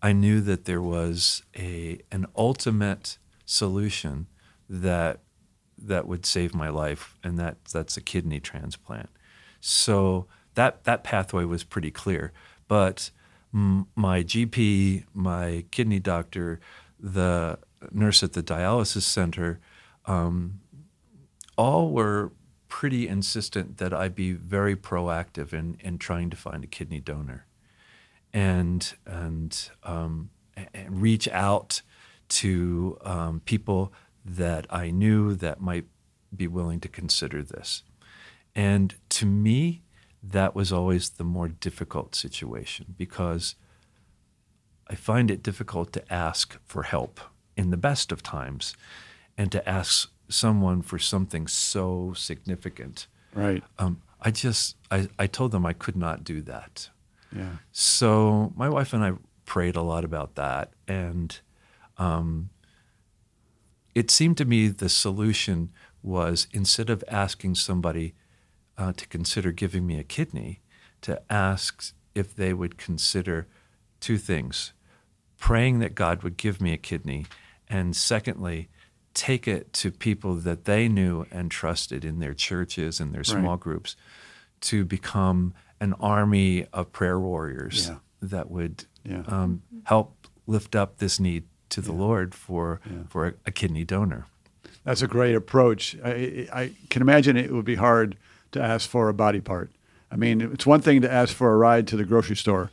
I 0.00 0.12
knew 0.12 0.40
that 0.42 0.64
there 0.64 0.80
was 0.80 1.42
a 1.56 2.00
an 2.12 2.26
ultimate 2.36 3.18
solution 3.44 4.28
that 4.68 5.20
that 5.76 6.06
would 6.06 6.24
save 6.24 6.54
my 6.54 6.68
life, 6.68 7.18
and 7.22 7.38
that 7.38 7.56
that's 7.64 7.96
a 7.96 8.00
kidney 8.00 8.40
transplant. 8.40 9.10
So 9.60 10.26
that 10.54 10.84
that 10.84 11.04
pathway 11.04 11.44
was 11.44 11.64
pretty 11.64 11.90
clear. 11.90 12.32
But 12.68 13.10
my 13.56 14.22
GP, 14.22 15.04
my 15.14 15.64
kidney 15.70 15.98
doctor, 15.98 16.60
the 17.00 17.58
nurse 17.90 18.22
at 18.22 18.34
the 18.34 18.42
dialysis 18.42 19.02
center, 19.02 19.60
um, 20.04 20.60
all 21.56 21.90
were 21.90 22.32
pretty 22.68 23.08
insistent 23.08 23.78
that 23.78 23.94
I 23.94 24.08
be 24.08 24.32
very 24.32 24.76
proactive 24.76 25.54
in, 25.54 25.78
in 25.80 25.96
trying 25.96 26.28
to 26.30 26.36
find 26.36 26.64
a 26.64 26.66
kidney 26.66 27.00
donor 27.00 27.46
and 28.30 28.92
and, 29.06 29.70
um, 29.84 30.28
and 30.74 31.00
reach 31.00 31.26
out 31.28 31.80
to 32.28 32.98
um, 33.04 33.40
people 33.46 33.90
that 34.22 34.66
I 34.68 34.90
knew 34.90 35.34
that 35.34 35.60
might 35.62 35.86
be 36.34 36.46
willing 36.46 36.80
to 36.80 36.88
consider 36.88 37.42
this. 37.42 37.84
And 38.54 38.94
to 39.10 39.24
me, 39.24 39.82
that 40.22 40.54
was 40.54 40.72
always 40.72 41.10
the 41.10 41.24
more 41.24 41.48
difficult 41.48 42.14
situation 42.14 42.94
because 42.96 43.54
I 44.88 44.94
find 44.94 45.30
it 45.30 45.42
difficult 45.42 45.92
to 45.92 46.12
ask 46.12 46.58
for 46.64 46.84
help 46.84 47.20
in 47.56 47.70
the 47.70 47.76
best 47.76 48.12
of 48.12 48.22
times 48.22 48.74
and 49.36 49.50
to 49.52 49.68
ask 49.68 50.10
someone 50.28 50.82
for 50.82 50.98
something 50.98 51.46
so 51.46 52.12
significant. 52.16 53.06
Right. 53.34 53.62
Um, 53.78 54.02
I 54.20 54.30
just, 54.30 54.76
I, 54.90 55.08
I 55.18 55.26
told 55.26 55.52
them 55.52 55.66
I 55.66 55.72
could 55.72 55.96
not 55.96 56.24
do 56.24 56.40
that. 56.42 56.88
Yeah. 57.34 57.56
So 57.72 58.52
my 58.56 58.68
wife 58.68 58.92
and 58.92 59.04
I 59.04 59.12
prayed 59.44 59.76
a 59.76 59.82
lot 59.82 60.04
about 60.04 60.34
that. 60.36 60.72
And 60.88 61.38
um, 61.98 62.50
it 63.94 64.10
seemed 64.10 64.36
to 64.38 64.44
me 64.44 64.68
the 64.68 64.88
solution 64.88 65.70
was 66.02 66.46
instead 66.52 66.90
of 66.90 67.02
asking 67.08 67.56
somebody 67.56 68.14
uh, 68.78 68.92
to 68.92 69.06
consider 69.08 69.52
giving 69.52 69.86
me 69.86 69.98
a 69.98 70.04
kidney, 70.04 70.60
to 71.02 71.20
ask 71.30 71.92
if 72.14 72.34
they 72.34 72.52
would 72.52 72.78
consider 72.78 73.46
two 74.00 74.18
things 74.18 74.72
praying 75.38 75.78
that 75.80 75.94
God 75.94 76.22
would 76.22 76.36
give 76.36 76.60
me 76.60 76.72
a 76.72 76.76
kidney, 76.76 77.26
and 77.68 77.94
secondly, 77.94 78.68
take 79.14 79.48
it 79.48 79.72
to 79.74 79.90
people 79.90 80.34
that 80.34 80.64
they 80.64 80.88
knew 80.88 81.26
and 81.30 81.50
trusted 81.50 82.04
in 82.04 82.18
their 82.18 82.34
churches 82.34 83.00
and 83.00 83.14
their 83.14 83.24
small 83.24 83.52
right. 83.52 83.60
groups 83.60 83.96
to 84.60 84.84
become 84.84 85.54
an 85.80 85.94
army 85.94 86.66
of 86.72 86.92
prayer 86.92 87.18
warriors 87.18 87.88
yeah. 87.88 87.96
that 88.20 88.50
would 88.50 88.84
yeah. 89.04 89.22
um, 89.28 89.62
help 89.84 90.26
lift 90.46 90.74
up 90.74 90.98
this 90.98 91.18
need 91.20 91.44
to 91.68 91.80
the 91.80 91.92
yeah. 91.92 91.98
Lord 91.98 92.34
for 92.34 92.80
for 93.08 93.26
a, 93.26 93.34
a, 93.46 93.50
kidney 93.50 93.84
donor. 93.84 94.26
That's 94.84 95.02
a 95.02 95.08
great 95.08 95.34
approach. 95.34 95.96
I, 96.04 96.48
I, 96.52 96.72
can 96.90 97.02
imagine 97.02 97.36
it 97.36 97.50
would 97.52 97.64
be 97.64 97.74
hard 97.74 98.16
to 98.52 98.62
ask 98.62 98.88
for 98.88 99.08
a 99.08 99.14
body 99.14 99.40
part. 99.40 99.70
I 100.10 100.16
mean, 100.16 100.40
it's 100.40 100.66
one 100.66 100.80
thing 100.80 101.02
to 101.02 101.12
ask 101.12 101.34
for 101.34 101.52
a 101.52 101.56
ride 101.56 101.86
to 101.88 101.96
the 101.96 102.04
grocery 102.04 102.36
store, 102.36 102.70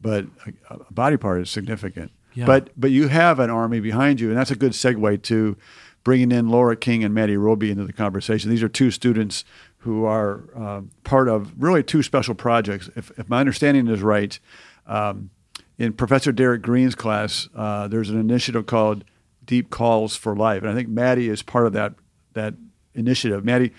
but 0.00 0.26
a, 0.46 0.74
a 0.74 0.92
body 0.92 1.16
part 1.16 1.40
is 1.40 1.50
significant. 1.50 2.12
But 2.46 2.70
but 2.76 2.90
you 2.90 3.08
have 3.08 3.38
an 3.38 3.48
army 3.50 3.80
behind 3.80 4.20
you, 4.20 4.28
and 4.28 4.36
that's 4.36 4.50
a 4.50 4.56
good 4.56 4.72
segue 4.72 5.22
to 5.22 5.56
bringing 6.04 6.30
in 6.30 6.48
Laura 6.48 6.76
King 6.76 7.02
and 7.02 7.14
Maddie 7.14 7.36
Roby 7.36 7.70
into 7.70 7.84
the 7.84 7.92
conversation. 7.92 8.50
These 8.50 8.62
are 8.62 8.68
two 8.68 8.90
students 8.90 9.44
who 9.78 10.04
are 10.04 10.44
uh, 10.54 10.82
part 11.02 11.28
of 11.28 11.52
really 11.56 11.82
two 11.82 12.02
special 12.02 12.34
projects. 12.34 12.90
If, 12.94 13.10
if 13.18 13.28
my 13.28 13.40
understanding 13.40 13.88
is 13.88 14.02
right, 14.02 14.38
um, 14.86 15.30
in 15.78 15.92
Professor 15.92 16.30
Derek 16.30 16.62
Green's 16.62 16.94
class, 16.94 17.48
uh, 17.56 17.88
there's 17.88 18.10
an 18.10 18.20
initiative 18.20 18.66
called 18.66 19.04
Deep 19.44 19.70
Calls 19.70 20.14
for 20.14 20.36
Life, 20.36 20.62
and 20.62 20.70
I 20.70 20.74
think 20.74 20.88
Maddie 20.88 21.28
is 21.28 21.42
part 21.42 21.66
of 21.66 21.72
that 21.72 21.94
that 22.34 22.54
initiative. 22.94 23.44
Maddie, 23.44 23.72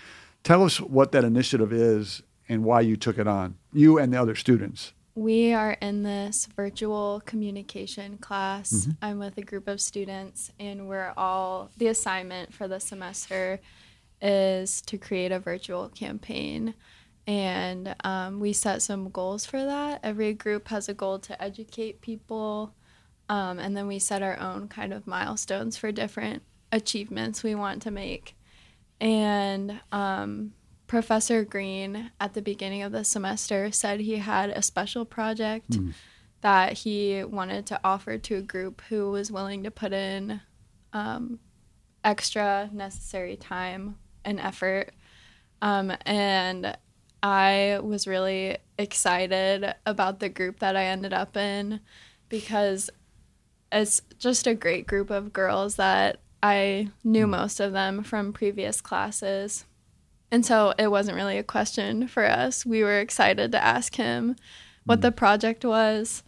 tell 0.48 0.64
us 0.64 0.80
what 0.80 1.12
that 1.12 1.26
initiative 1.26 1.74
is 1.74 2.24
and 2.48 2.64
why 2.64 2.80
you 2.80 2.96
took 2.96 3.18
it 3.18 3.28
on, 3.28 3.58
you 3.74 3.98
and 4.00 4.14
the 4.14 4.22
other 4.22 4.34
students. 4.34 4.94
We 5.14 5.54
are 5.54 5.74
in 5.82 6.04
this 6.04 6.48
virtual 6.56 7.22
communication 7.26 8.18
class. 8.18 8.72
Mm-hmm. 8.72 8.92
I'm 9.02 9.20
with 9.20 9.38
a 9.38 9.42
group 9.42 9.68
of 9.68 9.82
students, 9.82 10.54
and 10.58 10.88
we're 10.88 11.12
all 11.18 11.70
the 11.76 11.88
assignment 11.88 12.54
for 12.54 12.70
the 12.70 12.80
semester 12.80 13.60
is 14.22 14.82
to 14.84 14.98
create 14.98 15.34
a 15.34 15.40
virtual 15.40 15.90
campaign. 15.90 16.76
And 17.26 17.94
um, 18.06 18.40
we 18.40 18.54
set 18.54 18.82
some 18.82 19.10
goals 19.10 19.46
for 19.46 19.62
that. 19.66 20.00
Every 20.02 20.34
group 20.34 20.70
has 20.70 20.88
a 20.88 20.94
goal 20.94 21.20
to 21.20 21.44
educate 21.44 22.00
people. 22.00 22.74
Um, 23.28 23.60
and 23.60 23.76
then 23.76 23.88
we 23.88 24.00
set 24.00 24.24
our 24.24 24.40
own 24.40 24.70
kind 24.70 24.94
of 24.94 25.06
milestones 25.06 25.76
for 25.76 25.92
different 25.92 26.44
achievements 26.72 27.44
we 27.44 27.54
want 27.54 27.82
to 27.82 27.92
make. 27.92 28.37
And 29.00 29.80
um, 29.92 30.54
Professor 30.88 31.44
Green 31.44 32.12
at 32.20 32.34
the 32.34 32.42
beginning 32.42 32.84
of 32.84 32.92
the 32.92 33.04
semester 33.04 33.72
said 33.72 34.00
he 34.00 34.18
had 34.18 34.50
a 34.50 34.62
special 34.62 35.06
project 35.06 35.72
mm. 35.72 35.94
that 36.42 36.74
he 36.74 37.24
wanted 37.24 37.66
to 37.68 37.80
offer 37.84 38.18
to 38.18 38.36
a 38.36 38.42
group 38.42 38.82
who 38.90 39.12
was 39.12 39.32
willing 39.32 39.64
to 39.64 39.72
put 39.72 39.94
in 39.94 40.42
um, 40.94 41.40
extra 42.04 42.70
necessary 42.72 43.36
time 43.36 43.98
and 44.24 44.40
effort. 44.40 44.92
Um, 45.62 45.94
and 46.06 46.78
I 47.22 47.80
was 47.84 48.08
really 48.08 48.58
excited 48.78 49.74
about 49.86 50.20
the 50.20 50.30
group 50.30 50.60
that 50.60 50.76
I 50.76 50.86
ended 50.86 51.14
up 51.14 51.36
in 51.36 51.82
because 52.30 52.90
it's 53.72 54.02
just 54.18 54.48
a 54.48 54.54
great 54.54 54.88
group 54.88 55.10
of 55.10 55.34
girls 55.34 55.76
that 55.76 56.22
I 56.42 56.90
knew 57.04 57.26
mm. 57.26 57.32
most 57.32 57.60
of 57.60 57.74
them 57.74 58.04
from 58.04 58.34
previous 58.34 58.82
classes. 58.82 59.66
And 60.32 60.46
so 60.46 60.74
it 60.78 60.90
wasn't 60.90 61.16
really 61.16 61.38
a 61.38 61.44
question 61.44 62.08
for 62.08 62.26
us. 62.26 62.66
We 62.66 62.84
were 62.84 63.00
excited 63.00 63.52
to 63.52 63.64
ask 63.64 63.96
him 63.96 64.36
what 64.86 65.00
mm. 65.00 65.04
the 65.04 65.12
project 65.12 65.66
was. 65.66 66.24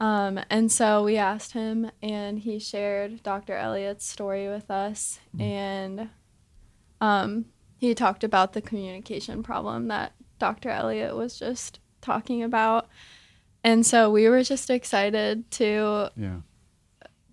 Um, 0.00 0.38
and 0.48 0.70
so 0.70 1.02
we 1.02 1.16
asked 1.16 1.52
him, 1.52 1.90
and 2.00 2.38
he 2.38 2.60
shared 2.60 3.22
Dr. 3.22 3.54
Elliott's 3.54 4.06
story 4.06 4.48
with 4.48 4.70
us. 4.70 5.18
Mm. 5.36 5.40
And 5.40 6.10
um, 7.00 7.46
he 7.78 7.94
talked 7.94 8.22
about 8.22 8.52
the 8.52 8.62
communication 8.62 9.42
problem 9.42 9.88
that 9.88 10.12
Dr. 10.38 10.70
Elliott 10.70 11.16
was 11.16 11.38
just 11.38 11.80
talking 12.00 12.42
about. 12.42 12.88
And 13.64 13.84
so 13.84 14.10
we 14.10 14.28
were 14.28 14.44
just 14.44 14.70
excited 14.70 15.50
to 15.52 16.10
yeah 16.16 16.36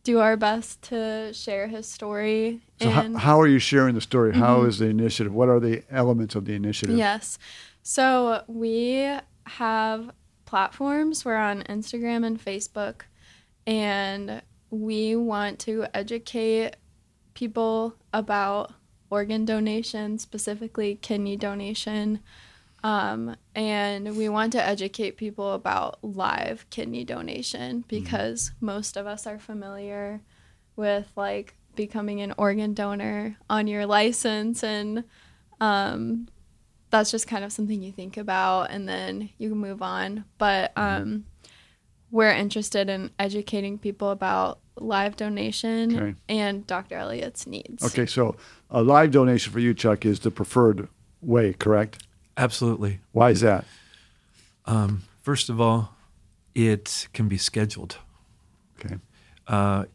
do 0.06 0.20
our 0.20 0.38
best 0.38 0.84
to 0.84 1.34
share 1.34 1.68
his 1.68 1.88
story. 1.88 2.62
So, 2.80 2.90
how, 2.90 3.18
how, 3.18 3.42
are 3.42 3.48
you 3.48 3.60
sharing 3.60 3.96
the 3.96 4.02
story? 4.02 4.32
Mm-hmm. 4.32 4.40
How 4.40 4.64
is 4.64 4.80
the 4.80 4.86
initiative? 4.86 5.34
What 5.34 5.50
are 5.50 5.60
the 5.60 5.84
elements 5.90 6.36
of 6.36 6.46
the 6.46 6.54
initiative? 6.54 6.96
Yes. 6.96 7.38
So, 7.82 8.44
we 8.48 9.18
have 9.48 10.12
platforms. 10.46 11.26
We're 11.26 11.36
on 11.36 11.64
Instagram 11.64 12.26
and 12.26 12.40
Facebook, 12.40 13.02
and 13.68 14.42
we 14.70 15.16
want 15.16 15.60
to 15.60 15.88
educate 15.94 16.76
people 17.34 17.96
about 18.14 18.74
organ 19.10 19.44
donation, 19.44 20.20
specifically 20.20 20.96
kidney 21.02 21.36
donation. 21.36 22.20
Um, 22.86 23.36
and 23.56 24.16
we 24.16 24.30
want 24.30 24.52
to 24.52 24.64
educate 24.64 25.18
people 25.18 25.54
about 25.54 25.98
live 26.04 26.70
kidney 26.70 27.04
donation 27.04 27.80
mm-hmm. 27.80 27.88
because 27.88 28.52
mm-hmm. 28.52 28.68
most 28.68 28.96
of 28.96 29.08
us 29.08 29.26
are 29.26 29.40
familiar 29.40 30.22
with 30.76 31.12
like 31.16 31.56
becoming 31.76 32.22
an 32.22 32.36
organ 32.38 32.76
donor 32.76 33.38
on 33.50 33.66
your 33.66 33.88
license 33.88 34.64
and 34.64 35.04
um, 35.60 36.28
that's 36.92 37.10
just 37.10 37.28
kind 37.28 37.44
of 37.44 37.52
something 37.52 37.82
you 37.82 37.92
think 37.92 38.18
about 38.18 38.70
and 38.70 38.88
then 38.88 39.32
you 39.40 39.56
move 39.56 39.82
on 39.82 40.24
but 40.38 40.74
mm-hmm. 40.76 41.02
um, 41.02 41.26
we're 42.12 42.30
interested 42.30 42.88
in 42.88 43.10
educating 43.18 43.80
people 43.80 44.12
about 44.12 44.60
live 44.76 45.16
donation 45.16 45.98
okay. 45.98 46.16
and 46.30 46.68
dr 46.68 46.96
elliott's 46.96 47.48
needs 47.48 47.84
okay 47.84 48.06
so 48.06 48.36
a 48.70 48.84
live 48.84 49.10
donation 49.10 49.52
for 49.52 49.60
you 49.60 49.74
chuck 49.74 50.06
is 50.06 50.20
the 50.20 50.30
preferred 50.30 50.88
way 51.22 51.52
correct 51.52 52.04
Absolutely. 52.38 53.00
Why 53.12 53.30
is 53.32 53.42
that? 53.42 53.66
Um, 54.66 55.04
first 55.22 55.50
of 55.50 55.62
all, 55.62 55.96
it 56.54 57.08
can 57.14 57.28
be 57.28 57.38
scheduled. 57.38 57.98
Okay. 58.80 58.96
Uh, 59.48 59.86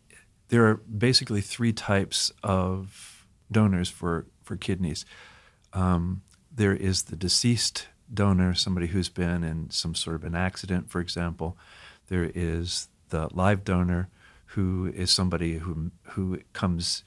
there 0.48 0.66
are 0.66 0.76
basically 0.76 1.40
three 1.40 1.72
types 1.72 2.32
of 2.42 3.26
donors 3.50 3.88
for, 3.88 4.26
for 4.42 4.56
kidneys. 4.56 5.04
Um, 5.72 6.22
there 6.50 6.74
is 6.74 7.04
the 7.04 7.16
deceased 7.16 7.88
donor, 8.12 8.54
somebody 8.54 8.88
who's 8.88 9.08
been 9.08 9.44
in 9.44 9.70
some 9.70 9.94
sort 9.94 10.16
of 10.16 10.24
an 10.24 10.34
accident, 10.34 10.90
for 10.90 11.00
example. 11.00 11.56
There 12.08 12.30
is 12.34 12.88
the 13.10 13.28
live 13.32 13.64
donor, 13.64 14.08
who 14.46 14.92
is 14.96 15.10
somebody 15.12 15.58
who 15.58 15.92
who 16.02 16.40
comes 16.52 17.04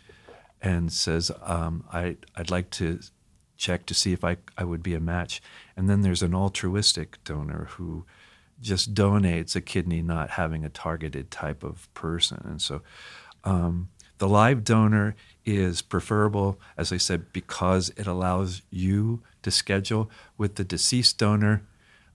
and 0.61 0.93
says, 0.93 1.29
um, 1.41 1.83
I, 1.91 2.15
I'd 2.37 2.49
like 2.49 2.69
to 2.71 2.99
check 3.63 3.85
to 3.85 3.93
see 3.93 4.11
if 4.11 4.23
I, 4.23 4.37
I 4.57 4.63
would 4.63 4.83
be 4.83 4.93
a 4.93 4.99
match. 4.99 5.41
And 5.75 5.89
then 5.89 6.01
there's 6.01 6.23
an 6.23 6.35
altruistic 6.35 7.23
donor 7.23 7.67
who 7.71 8.05
just 8.61 8.93
donates 8.93 9.55
a 9.55 9.61
kidney, 9.61 10.01
not 10.01 10.31
having 10.31 10.65
a 10.65 10.69
targeted 10.69 11.31
type 11.31 11.63
of 11.63 11.93
person. 11.93 12.41
And 12.45 12.61
so 12.61 12.81
um, 13.43 13.89
the 14.17 14.27
live 14.27 14.63
donor 14.63 15.15
is 15.45 15.81
preferable, 15.81 16.59
as 16.77 16.91
I 16.91 16.97
said, 16.97 17.33
because 17.33 17.89
it 17.97 18.07
allows 18.07 18.61
you 18.69 19.21
to 19.41 19.51
schedule. 19.51 20.09
With 20.37 20.55
the 20.55 20.63
deceased 20.63 21.17
donor, 21.17 21.63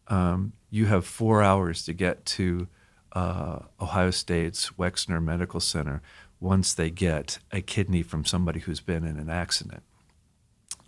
um, 0.08 0.52
you 0.70 0.86
have 0.86 1.06
four 1.06 1.42
hours 1.42 1.84
to 1.84 1.92
get 1.92 2.24
to 2.36 2.68
uh, 3.12 3.60
Ohio 3.80 4.10
State's 4.10 4.70
Wexner 4.78 5.22
Medical 5.22 5.60
Center 5.60 6.02
once 6.40 6.72
they 6.72 6.90
get 6.90 7.38
a 7.52 7.60
kidney 7.60 8.02
from 8.02 8.24
somebody 8.24 8.60
who's 8.60 8.80
been 8.80 9.04
in 9.04 9.18
an 9.18 9.28
accident. 9.28 9.82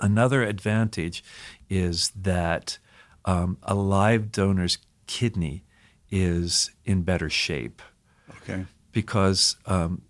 Another 0.00 0.42
advantage 0.42 1.22
is 1.68 2.10
that 2.10 2.78
um, 3.24 3.58
a 3.62 3.74
live 3.74 4.32
donor's 4.32 4.78
kidney 5.06 5.64
is 6.10 6.70
in 6.84 7.02
better 7.02 7.30
shape. 7.30 7.82
Okay. 8.42 8.66
Because 8.92 9.56
um, 9.66 10.02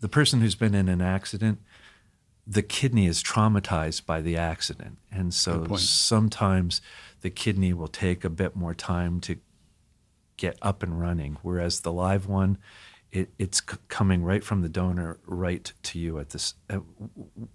the 0.00 0.08
person 0.08 0.40
who's 0.40 0.54
been 0.54 0.74
in 0.74 0.88
an 0.88 1.00
accident, 1.00 1.60
the 2.46 2.62
kidney 2.62 3.06
is 3.06 3.22
traumatized 3.22 4.06
by 4.06 4.20
the 4.20 4.36
accident. 4.36 4.98
And 5.10 5.32
so 5.32 5.76
sometimes 5.76 6.80
the 7.20 7.30
kidney 7.30 7.72
will 7.72 7.88
take 7.88 8.24
a 8.24 8.30
bit 8.30 8.56
more 8.56 8.74
time 8.74 9.20
to 9.20 9.36
get 10.36 10.56
up 10.62 10.82
and 10.82 10.98
running, 10.98 11.36
whereas 11.42 11.80
the 11.80 11.92
live 11.92 12.26
one, 12.26 12.58
it, 13.12 13.30
it's 13.38 13.58
c- 13.58 13.76
coming 13.88 14.24
right 14.24 14.42
from 14.42 14.62
the 14.62 14.68
donor 14.68 15.18
right 15.26 15.72
to 15.82 15.98
you 15.98 16.18
at 16.18 16.30
this 16.30 16.54
uh, 16.70 16.78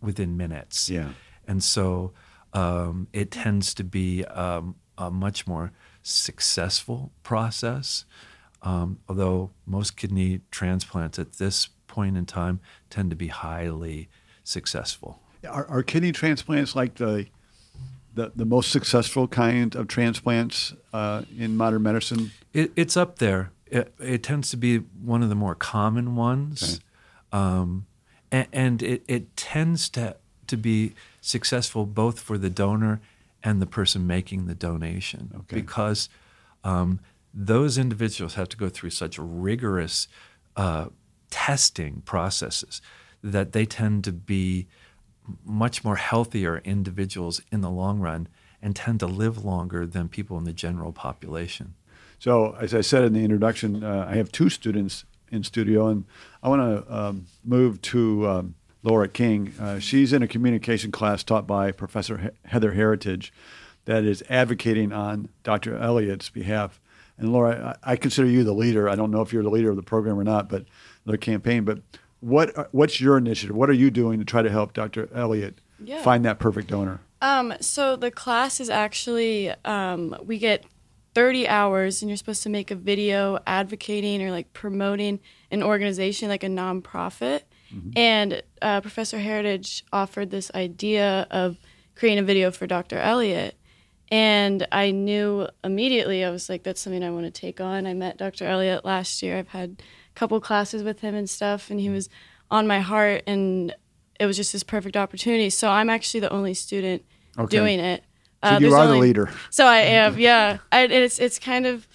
within 0.02 0.38
minutes. 0.38 0.90
Yeah, 0.90 1.10
and 1.48 1.64
so 1.64 2.14
um, 2.54 3.08
it 3.14 3.32
tends 3.32 3.74
to 3.76 3.84
be 3.84 4.24
um, 4.26 4.76
a 4.98 5.12
much 5.12 5.46
more 5.46 5.72
successful 6.04 7.12
process. 7.24 8.06
Um, 8.62 9.00
although 9.08 9.52
most 9.66 9.96
kidney 9.96 10.42
transplants 10.50 11.20
at 11.20 11.34
this 11.34 11.70
point 11.88 12.18
in 12.18 12.26
time 12.26 12.60
tend 12.90 13.10
to 13.12 13.16
be 13.16 13.28
highly 13.28 14.10
successful. 14.44 15.20
Are, 15.48 15.68
are 15.68 15.84
kidney 15.84 16.12
transplants 16.12 16.76
like 16.76 16.96
the 16.96 17.28
the, 18.16 18.32
the 18.34 18.46
most 18.46 18.72
successful 18.72 19.28
kind 19.28 19.76
of 19.76 19.88
transplants 19.88 20.74
uh, 20.94 21.24
in 21.38 21.58
modern 21.58 21.84
medicine? 21.84 22.32
It, 22.54 22.72
it's 22.76 22.96
up 22.96 23.20
there. 23.20 23.52
It, 23.68 23.94
it, 24.00 24.24
tends 24.24 24.50
to 24.52 24.58
be 24.58 24.78
one 24.78 25.22
of 25.22 25.28
the 25.28 25.36
more 25.36 25.54
common 25.54 26.16
ones, 26.16 26.80
okay. 27.34 27.44
um, 27.44 27.88
and, 28.32 28.48
and 28.54 28.84
it, 28.84 29.04
it, 29.08 29.36
tends 29.36 29.90
to 29.90 30.16
to 30.48 30.58
be 30.58 30.94
successful 31.22 31.86
both 31.86 32.20
for 32.20 32.38
the 32.38 32.50
donor 32.50 33.02
and 33.44 33.62
the 33.62 33.66
person 33.66 34.08
making 34.08 34.46
the 34.48 34.56
donation 34.56 35.32
okay. 35.36 35.56
because 35.56 36.10
um, 36.64 37.00
those 37.34 37.78
individuals 37.78 38.36
have 38.36 38.50
to 38.50 38.58
go 38.58 38.70
through 38.70 38.90
such 38.90 39.18
rigorous 39.20 40.08
uh, 40.56 40.88
testing 41.30 42.02
processes 42.06 42.82
that 43.24 43.52
they 43.52 43.66
tend 43.66 44.04
to 44.04 44.12
be 44.12 44.68
much 45.44 45.84
more 45.84 45.96
healthier 45.96 46.60
individuals 46.64 47.42
in 47.52 47.62
the 47.62 47.70
long 47.70 48.00
run 48.00 48.28
and 48.62 48.76
tend 48.76 49.00
to 49.00 49.08
live 49.08 49.44
longer 49.44 49.86
than 49.86 50.08
people 50.08 50.38
in 50.38 50.44
the 50.44 50.54
general 50.54 50.92
population. 50.92 51.76
So, 52.20 52.56
as 52.60 52.74
I 52.74 52.82
said 52.82 53.04
in 53.04 53.14
the 53.14 53.24
introduction, 53.24 53.84
uh, 53.84 54.08
I 54.10 54.16
have 54.16 54.32
two 54.32 54.50
students 54.50 55.06
in 55.32 55.44
studio, 55.44 55.88
and 55.88 56.06
I 56.42 56.50
want 56.50 56.62
to 56.62 56.96
um, 56.96 57.26
move 57.44 57.82
to 57.84 58.28
um, 58.28 58.56
Laura 58.86 59.08
King. 59.08 59.54
Uh, 59.60 59.80
she's 59.80 60.14
in 60.14 60.22
a 60.22 60.28
communication 60.28 60.92
class 60.92 61.24
taught 61.24 61.48
by 61.48 61.72
Professor 61.72 62.18
he- 62.20 62.50
Heather 62.50 62.74
Heritage 62.74 63.34
that 63.86 64.04
is 64.04 64.24
advocating 64.30 64.94
on 64.94 65.28
Dr. 65.44 65.76
Elliott's 65.76 66.30
behalf. 66.30 66.80
And 67.18 67.34
Laura, 67.34 67.78
I, 67.84 67.94
I 67.94 67.96
consider 67.96 68.28
you 68.28 68.44
the 68.44 68.54
leader. 68.54 68.88
I 68.88 68.96
don't 68.96 69.10
know 69.10 69.22
if 69.22 69.34
you're 69.34 69.44
the 69.44 69.50
leader 69.50 69.72
of 69.72 69.76
the 69.76 69.84
program 69.84 70.20
or 70.20 70.24
not, 70.24 70.50
but 70.50 70.66
the 71.06 71.18
campaign. 71.18 71.64
But 71.64 71.80
what 72.20 72.58
uh, 72.58 72.66
what's 72.72 73.02
your 73.02 73.18
initiative? 73.18 73.56
What 73.56 73.70
are 73.70 73.74
you 73.74 73.90
doing 73.90 74.20
to 74.20 74.26
try 74.26 74.42
to 74.42 74.50
help 74.50 74.74
Dr. 74.74 75.10
Elliott 75.14 75.60
yeah. 75.84 76.02
find 76.04 76.24
that 76.26 76.38
perfect 76.40 76.70
donor? 76.70 77.00
Um, 77.22 77.54
so 77.62 77.96
the 77.96 78.12
class 78.12 78.60
is 78.60 78.70
actually 78.70 79.50
um, 79.64 80.16
we 80.24 80.38
get 80.38 80.66
30 81.16 81.48
hours, 81.48 82.02
and 82.02 82.10
you're 82.10 82.18
supposed 82.18 82.44
to 82.44 82.50
make 82.50 82.70
a 82.70 82.76
video 82.76 83.40
advocating 83.48 84.22
or 84.22 84.32
like 84.32 84.52
promoting 84.54 85.22
an 85.50 85.64
organization 85.64 86.30
like 86.30 86.44
a 86.44 86.50
nonprofit. 86.50 87.42
Mm-hmm. 87.74 87.90
And 87.96 88.44
uh, 88.62 88.82
Professor 88.82 89.20
Heritage 89.20 89.84
offered 89.92 90.32
this 90.32 90.52
idea 90.54 91.28
of 91.32 91.58
creating 91.96 92.20
a 92.20 92.24
video 92.26 92.52
for 92.52 92.68
Dr. 92.68 92.98
Elliott. 92.98 93.58
And 94.12 94.68
I 94.72 94.92
knew 94.92 95.48
immediately, 95.64 96.24
I 96.24 96.30
was 96.30 96.48
like, 96.50 96.64
that's 96.64 96.80
something 96.80 97.04
I 97.04 97.10
want 97.10 97.26
to 97.26 97.32
take 97.32 97.60
on. 97.60 97.88
I 97.88 97.94
met 97.94 98.18
Dr. 98.18 98.46
Elliott 98.46 98.86
last 98.86 99.24
year. 99.24 99.38
I've 99.38 99.48
had 99.48 99.82
a 99.82 100.20
couple 100.20 100.40
classes 100.40 100.84
with 100.84 101.00
him 101.00 101.16
and 101.16 101.30
stuff, 101.30 101.72
and 101.72 101.80
he 101.80 101.90
was 101.90 102.08
on 102.52 102.68
my 102.68 102.80
heart, 102.80 103.24
and 103.26 103.74
it 104.20 104.26
was 104.26 104.38
just 104.38 104.54
this 104.54 104.64
perfect 104.64 104.96
opportunity. 104.96 105.50
So 105.50 105.70
I'm 105.70 105.90
actually 105.90 106.20
the 106.20 106.32
only 106.32 106.54
student 106.54 107.04
okay. 107.38 107.58
doing 107.58 107.80
it. 107.80 108.04
Uh, 108.44 108.60
so 108.60 108.66
you 108.66 108.74
are 108.74 108.84
only, 108.84 108.98
the 108.98 109.02
leader. 109.02 109.32
So 109.50 109.66
I 109.66 109.78
am, 109.78 110.20
yeah. 110.20 110.60
I, 110.72 110.84
it's 110.84 111.18
it's 111.18 111.40
kind 111.40 111.66
of 111.66 111.88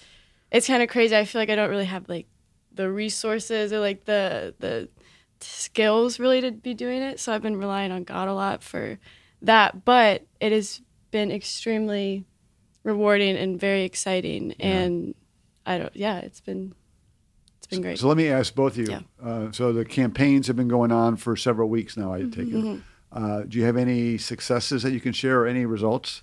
it's 0.50 0.66
kind 0.66 0.82
of 0.82 0.88
crazy. 0.88 1.16
I 1.16 1.24
feel 1.24 1.40
like 1.40 1.50
I 1.50 1.54
don't 1.54 1.70
really 1.70 1.84
have 1.84 2.08
like 2.08 2.26
the 2.72 2.90
resources 2.90 3.72
or 3.72 3.78
like 3.78 4.04
the 4.04 4.54
the 4.58 4.88
skills 5.40 6.18
really 6.18 6.40
to 6.40 6.52
be 6.52 6.74
doing 6.74 7.02
it. 7.02 7.20
So 7.20 7.32
I've 7.32 7.42
been 7.42 7.56
relying 7.56 7.92
on 7.92 8.04
God 8.04 8.28
a 8.28 8.34
lot 8.34 8.62
for 8.62 8.98
that. 9.42 9.84
But 9.84 10.26
it 10.40 10.52
has 10.52 10.80
been 11.10 11.30
extremely 11.30 12.24
rewarding 12.84 13.36
and 13.36 13.58
very 13.58 13.84
exciting. 13.84 14.54
Yeah. 14.58 14.66
And 14.66 15.14
I 15.66 15.78
don't, 15.78 15.96
yeah, 15.96 16.18
it's 16.18 16.40
been 16.40 16.74
It's 17.58 17.66
been 17.66 17.82
great. 17.82 17.98
So 17.98 18.08
let 18.08 18.16
me 18.16 18.28
ask 18.28 18.54
both 18.54 18.72
of 18.72 18.78
you. 18.78 18.90
Yeah. 18.90 19.00
Uh, 19.22 19.52
so 19.52 19.72
the 19.72 19.84
campaigns 19.84 20.46
have 20.46 20.56
been 20.56 20.68
going 20.68 20.92
on 20.92 21.16
for 21.16 21.36
several 21.36 21.68
weeks 21.68 21.96
now. 21.96 22.14
I 22.14 22.20
take 22.20 22.48
mm-hmm. 22.48 22.74
it. 22.74 22.80
Uh, 23.12 23.42
do 23.42 23.58
you 23.58 23.64
have 23.64 23.76
any 23.76 24.16
successes 24.18 24.82
that 24.82 24.92
you 24.92 25.00
can 25.00 25.12
share 25.12 25.42
or 25.42 25.46
any 25.46 25.66
results? 25.66 26.22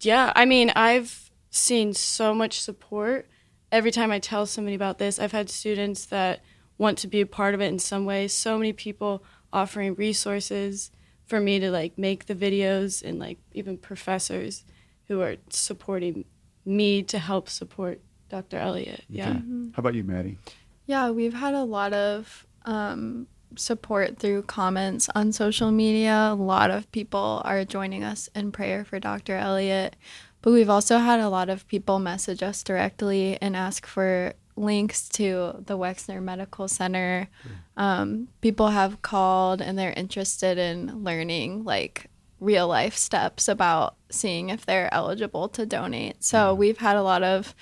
Yeah, 0.00 0.32
I 0.36 0.44
mean, 0.44 0.70
I've 0.76 1.30
seen 1.50 1.94
so 1.94 2.34
much 2.34 2.60
support 2.60 3.28
every 3.72 3.90
time 3.90 4.10
I 4.10 4.18
tell 4.18 4.46
somebody 4.46 4.76
about 4.76 4.98
this. 4.98 5.18
I've 5.18 5.32
had 5.32 5.48
students 5.50 6.06
that 6.06 6.40
want 6.78 6.98
to 6.98 7.08
be 7.08 7.20
a 7.20 7.26
part 7.26 7.54
of 7.54 7.60
it 7.60 7.66
in 7.66 7.78
some 7.78 8.04
way. 8.04 8.28
So 8.28 8.56
many 8.56 8.72
people 8.72 9.22
offering 9.52 9.94
resources 9.94 10.90
for 11.26 11.40
me 11.40 11.58
to 11.60 11.70
like 11.70 11.98
make 11.98 12.26
the 12.26 12.34
videos, 12.34 13.02
and 13.02 13.18
like 13.18 13.38
even 13.52 13.76
professors 13.76 14.64
who 15.08 15.20
are 15.20 15.36
supporting 15.50 16.24
me 16.64 17.02
to 17.02 17.18
help 17.18 17.48
support 17.48 18.00
Dr. 18.28 18.58
Elliott. 18.58 19.04
Yeah. 19.08 19.30
Okay. 19.30 19.38
Mm-hmm. 19.38 19.68
How 19.74 19.80
about 19.80 19.94
you, 19.94 20.04
Maddie? 20.04 20.38
Yeah, 20.86 21.10
we've 21.10 21.34
had 21.34 21.54
a 21.54 21.64
lot 21.64 21.92
of 21.92 22.46
um, 22.64 23.26
support 23.56 24.18
through 24.18 24.42
comments 24.42 25.08
on 25.14 25.32
social 25.32 25.70
media. 25.70 26.30
A 26.32 26.34
lot 26.34 26.70
of 26.70 26.90
people 26.92 27.42
are 27.44 27.64
joining 27.64 28.04
us 28.04 28.28
in 28.34 28.52
prayer 28.52 28.84
for 28.84 28.98
Dr. 28.98 29.36
Elliott. 29.36 29.96
But 30.40 30.52
we've 30.52 30.70
also 30.70 30.98
had 30.98 31.20
a 31.20 31.28
lot 31.28 31.48
of 31.48 31.66
people 31.66 31.98
message 31.98 32.42
us 32.42 32.62
directly 32.62 33.38
and 33.40 33.56
ask 33.56 33.86
for 33.86 34.34
links 34.58 35.08
to 35.10 35.54
the 35.66 35.78
Wexner 35.78 36.22
Medical 36.22 36.68
Center. 36.68 37.28
Um, 37.76 38.28
people 38.40 38.68
have 38.68 39.02
called 39.02 39.62
and 39.62 39.78
they're 39.78 39.94
interested 39.96 40.58
in 40.58 41.04
learning 41.04 41.64
like 41.64 42.10
real 42.40 42.68
life 42.68 42.96
steps 42.96 43.48
about 43.48 43.96
seeing 44.10 44.48
if 44.48 44.64
they're 44.64 44.92
eligible 44.92 45.48
to 45.50 45.66
donate. 45.66 46.22
So 46.22 46.54
we've 46.54 46.78
had 46.78 46.96
a 46.96 47.02
lot 47.02 47.22
of 47.22 47.54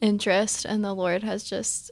interest, 0.00 0.64
and 0.64 0.84
the 0.84 0.94
Lord 0.94 1.22
has 1.22 1.44
just 1.44 1.90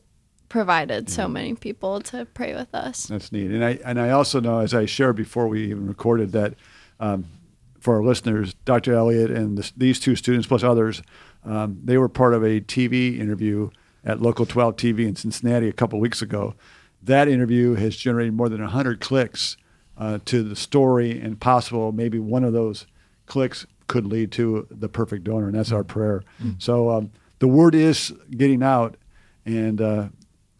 provided 0.48 1.10
so 1.10 1.26
many 1.26 1.54
people 1.54 2.00
to 2.00 2.24
pray 2.24 2.54
with 2.54 2.74
us. 2.74 3.06
That's 3.06 3.32
neat. 3.32 3.50
And 3.50 3.64
I 3.64 3.78
and 3.84 4.00
I 4.00 4.10
also 4.10 4.40
know, 4.40 4.60
as 4.60 4.74
I 4.74 4.86
shared 4.86 5.16
before 5.16 5.48
we 5.48 5.64
even 5.64 5.86
recorded, 5.86 6.32
that 6.32 6.54
um, 7.00 7.26
for 7.80 7.96
our 7.96 8.04
listeners, 8.04 8.54
Dr. 8.64 8.94
Elliott 8.94 9.30
and 9.30 9.58
this, 9.58 9.72
these 9.76 9.98
two 9.98 10.16
students 10.16 10.46
plus 10.46 10.62
others, 10.62 11.02
um, 11.44 11.80
they 11.84 11.98
were 11.98 12.08
part 12.08 12.34
of 12.34 12.42
a 12.42 12.60
TV 12.60 13.18
interview 13.18 13.70
at 14.06 14.22
Local 14.22 14.46
12 14.46 14.76
TV 14.76 15.06
in 15.06 15.16
Cincinnati 15.16 15.68
a 15.68 15.72
couple 15.72 16.00
weeks 16.00 16.22
ago. 16.22 16.54
That 17.02 17.28
interview 17.28 17.74
has 17.74 17.96
generated 17.96 18.32
more 18.32 18.48
than 18.48 18.60
100 18.60 19.00
clicks 19.00 19.56
uh, 19.98 20.20
to 20.26 20.42
the 20.42 20.56
story, 20.56 21.20
and 21.20 21.40
possible 21.40 21.92
maybe 21.92 22.18
one 22.18 22.44
of 22.44 22.52
those 22.52 22.86
clicks 23.26 23.66
could 23.88 24.06
lead 24.06 24.32
to 24.32 24.66
the 24.70 24.88
perfect 24.88 25.24
donor, 25.24 25.48
and 25.48 25.56
that's 25.56 25.72
our 25.72 25.84
prayer. 25.84 26.22
Mm-hmm. 26.40 26.52
So 26.58 26.90
um, 26.90 27.10
the 27.40 27.48
word 27.48 27.74
is 27.74 28.14
getting 28.30 28.62
out, 28.62 28.96
and 29.44 29.80
uh, 29.80 30.08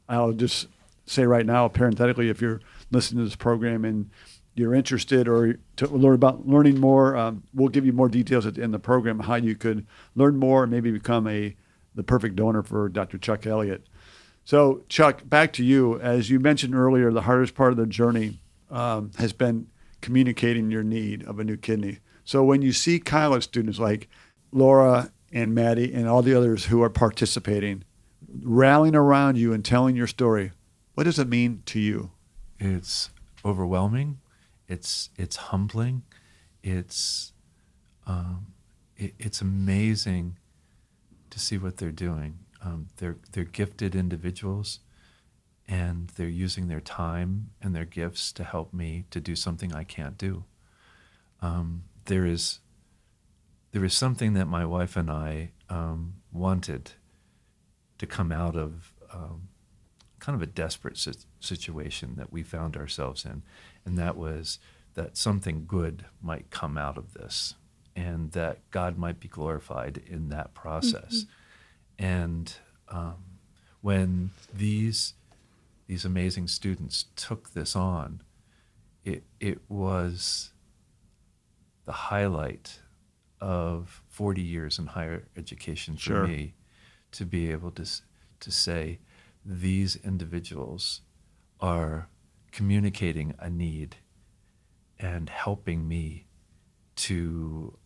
I'll 0.09 0.33
just 0.33 0.69
say 1.07 1.25
right 1.25 1.47
now, 1.47 1.69
parenthetically, 1.69 2.29
if 2.29 2.41
you're 2.41 2.61
listening 2.91 3.25
to 3.25 3.29
this 3.29 3.37
program 3.37 3.85
and 3.85 4.11
you're 4.55 4.75
interested 4.75 5.29
or 5.29 5.59
to 5.77 5.87
learn 5.89 6.15
about 6.15 6.49
learning 6.49 6.81
more, 6.81 7.17
um, 7.17 7.43
we'll 7.55 7.69
give 7.69 7.85
you 7.87 7.93
more 7.93 8.09
details 8.09 8.47
at 8.47 8.55
the 8.55 8.63
end 8.63 8.75
of 8.75 8.81
the 8.81 8.85
program 8.85 9.21
how 9.21 9.35
you 9.35 9.55
could 9.55 9.87
learn 10.15 10.37
more 10.37 10.65
and 10.65 10.73
maybe 10.73 10.91
become 10.91 11.27
a 11.29 11.55
the 11.97 12.05
perfect 12.05 12.37
donor 12.37 12.63
for 12.63 12.89
Dr. 12.89 13.19
Chuck 13.19 13.47
Elliott. 13.47 13.87
So, 14.45 14.85
Chuck, 14.89 15.29
back 15.29 15.53
to 15.55 15.65
you. 15.65 15.99
As 16.01 16.31
you 16.31 16.39
mentioned 16.39 16.75
earlier, 16.75 17.11
the 17.11 17.23
hardest 17.23 17.57
part 17.57 17.73
of 17.73 17.79
the 17.79 17.87
journey 17.87 18.39
um, 18.71 19.11
has 19.19 19.33
been 19.33 19.67
communicating 20.01 20.71
your 20.71 20.85
need 20.85 21.25
of 21.25 21.41
a 21.41 21.45
new 21.45 21.57
kidney. 21.57 21.99
So, 22.25 22.45
when 22.45 22.63
you 22.63 22.73
see 22.73 23.01
Kyla 23.01 23.43
students 23.43 23.81
like 23.81 24.09
Laura 24.53 25.11
and 25.33 25.53
Maddie 25.53 25.93
and 25.93 26.07
all 26.07 26.23
the 26.23 26.35
others 26.35 26.67
who 26.67 26.81
are 26.83 26.91
participating, 26.91 27.83
rallying 28.43 28.95
around 28.95 29.37
you 29.37 29.53
and 29.53 29.65
telling 29.65 29.97
your 29.97 30.07
story, 30.07 30.53
what 30.95 31.05
does 31.05 31.19
it 31.19 31.29
mean 31.29 31.63
to 31.67 31.81
you? 31.81 32.13
It's 32.61 33.11
overwhelming. 33.45 34.19
It's 34.69 35.11
it's 35.17 35.37
humbling. 35.37 36.03
It's 36.63 37.33
um, 38.07 38.55
it, 38.97 39.15
it's 39.19 39.41
amazing 39.41 40.39
to 41.37 41.41
see 41.43 41.59
what 41.59 41.77
they're 41.77 41.93
doing. 41.93 42.39
Um, 42.63 42.89
they're 42.97 43.19
they're 43.33 43.45
gifted 43.45 43.95
individuals, 43.95 44.81
and 45.69 46.09
they're 46.17 46.29
using 46.29 46.69
their 46.69 46.81
time 46.81 47.51
and 47.61 47.77
their 47.77 47.85
gifts 47.85 48.33
to 48.33 48.43
help 48.43 48.73
me 48.73 49.05
to 49.11 49.21
do 49.21 49.37
something 49.37 49.75
I 49.75 49.85
can't 49.85 50.17
do. 50.17 50.45
Um, 51.43 51.85
there 52.07 52.25
is 52.25 52.61
there 53.73 53.85
is 53.85 53.93
something 53.93 54.33
that 54.33 54.47
my 54.47 54.65
wife 54.65 54.97
and 54.97 55.11
I 55.11 55.51
um, 55.69 56.15
wanted 56.33 56.93
to 57.99 58.07
come 58.07 58.33
out 58.33 58.57
of 58.57 58.95
um, 59.13 59.49
kind 60.19 60.35
of 60.35 60.41
a 60.41 60.51
desperate 60.51 60.99
situation 61.39 62.15
that 62.17 62.33
we 62.33 62.43
found 62.43 62.79
ourselves 62.79 63.27
in, 63.27 63.43
and 63.85 63.99
that 63.99 64.17
was 64.17 64.59
that 64.95 65.19
something 65.19 65.67
good 65.67 66.07
might 66.23 66.49
come 66.49 66.79
out 66.79 66.97
of 66.97 67.13
this, 67.13 67.57
and 67.97 68.31
that 68.33 68.59
God 68.71 68.99
might 68.99 69.19
be 69.19 69.27
glorified 69.27 70.03
in 70.07 70.29
that 70.29 70.55
process. 70.55 71.25
Mm-hmm. 71.25 72.05
And 72.05 72.55
um, 72.91 73.17
when 73.81 74.31
these 74.53 75.15
these 75.87 76.05
amazing 76.05 76.49
students 76.49 77.07
took 77.17 77.55
this 77.55 77.75
on, 77.75 78.23
it 79.03 79.25
it 79.41 79.61
was 79.69 80.53
the 81.87 81.93
highlight 81.93 82.81
of 83.41 84.03
40 84.09 84.43
years 84.43 84.79
in 84.79 84.87
higher 84.87 85.25
education 85.37 85.95
for 85.95 86.01
sure. 86.01 86.27
me 86.27 86.55
to 87.13 87.25
be 87.25 87.51
able 87.51 87.71
to 87.73 87.87
to 88.41 88.51
say 88.51 88.99
these 89.45 89.97
individuals 89.97 91.01
are 91.61 92.09
communicating 92.53 93.35
a 93.39 93.49
need 93.49 93.97
and 94.99 95.29
helping 95.31 95.87
me 95.87 96.27
to 96.97 97.79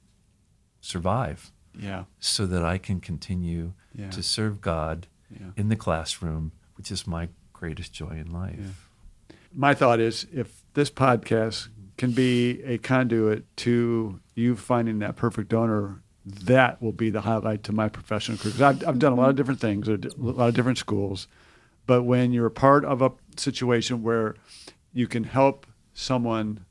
survive 0.81 1.53
yeah 1.79 2.05
so 2.19 2.47
that 2.47 2.65
I 2.65 2.79
can 2.79 3.01
continue 3.01 3.73
yeah. 3.95 4.11
to 4.11 4.23
serve 4.23 4.61
God 4.61 5.07
yeah. 5.31 5.51
in 5.57 5.69
the 5.69 5.77
classroom 5.77 6.53
which 6.77 6.91
is 6.91 7.07
my 7.07 7.29
greatest 7.53 7.93
joy 7.93 8.11
in 8.11 8.33
life 8.33 8.57
yeah. 8.59 9.37
my 9.55 9.75
thought 9.75 10.01
is 10.01 10.27
if 10.33 10.63
this 10.75 10.91
podcast 10.91 11.69
can 11.99 12.13
be 12.13 12.63
a 12.65 12.79
conduit 12.79 13.45
to 13.59 14.21
you 14.35 14.57
finding 14.57 15.01
that 15.01 15.17
perfect 15.17 15.51
donor 15.51 16.03
that 16.25 16.81
will 16.81 16.93
be 16.93 17.11
the 17.11 17.23
highlight 17.23 17.63
to 17.65 17.73
my 17.73 17.89
professional 17.89 18.39
career. 18.39 18.53
Because 18.53 18.63
I've, 18.63 18.89
I've 18.89 18.99
done 18.99 19.13
a 19.13 19.17
lot 19.17 19.31
of 19.31 19.37
different 19.37 19.61
things, 19.61 19.89
a 19.89 19.99
lot 20.17 20.49
of 20.49 20.55
different 20.55 20.79
schools. 20.79 21.29
But 21.87 22.03
when 22.03 22.33
you're 22.33 22.47
a 22.47 22.51
part 22.51 22.85
of 22.85 23.03
a 23.03 23.13
situation 23.37 24.03
where 24.03 24.37
you 24.93 25.07
can 25.07 25.25
help 25.25 25.67
someone 25.93 26.65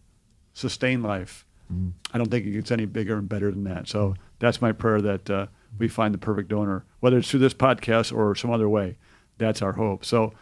sustain 0.53 1.01
life, 1.01 1.45
mm. 1.71 1.91
I 2.13 2.17
don't 2.17 2.29
think 2.29 2.45
it 2.45 2.51
gets 2.51 2.71
any 2.71 2.85
bigger 2.85 3.17
and 3.17 3.27
better 3.27 3.51
than 3.51 3.63
that. 3.65 3.87
So 3.87 4.15
that's 4.39 4.61
my 4.61 4.71
prayer 4.71 5.01
that 5.01 5.29
uh, 5.29 5.47
we 5.77 5.87
find 5.87 6.13
the 6.13 6.19
perfect 6.19 6.49
donor, 6.49 6.85
whether 6.99 7.17
it's 7.17 7.29
through 7.29 7.41
this 7.41 7.53
podcast 7.53 8.15
or 8.15 8.35
some 8.35 8.51
other 8.51 8.69
way. 8.69 8.97
That's 9.37 9.61
our 9.61 9.73
hope. 9.73 10.03
So 10.05 10.33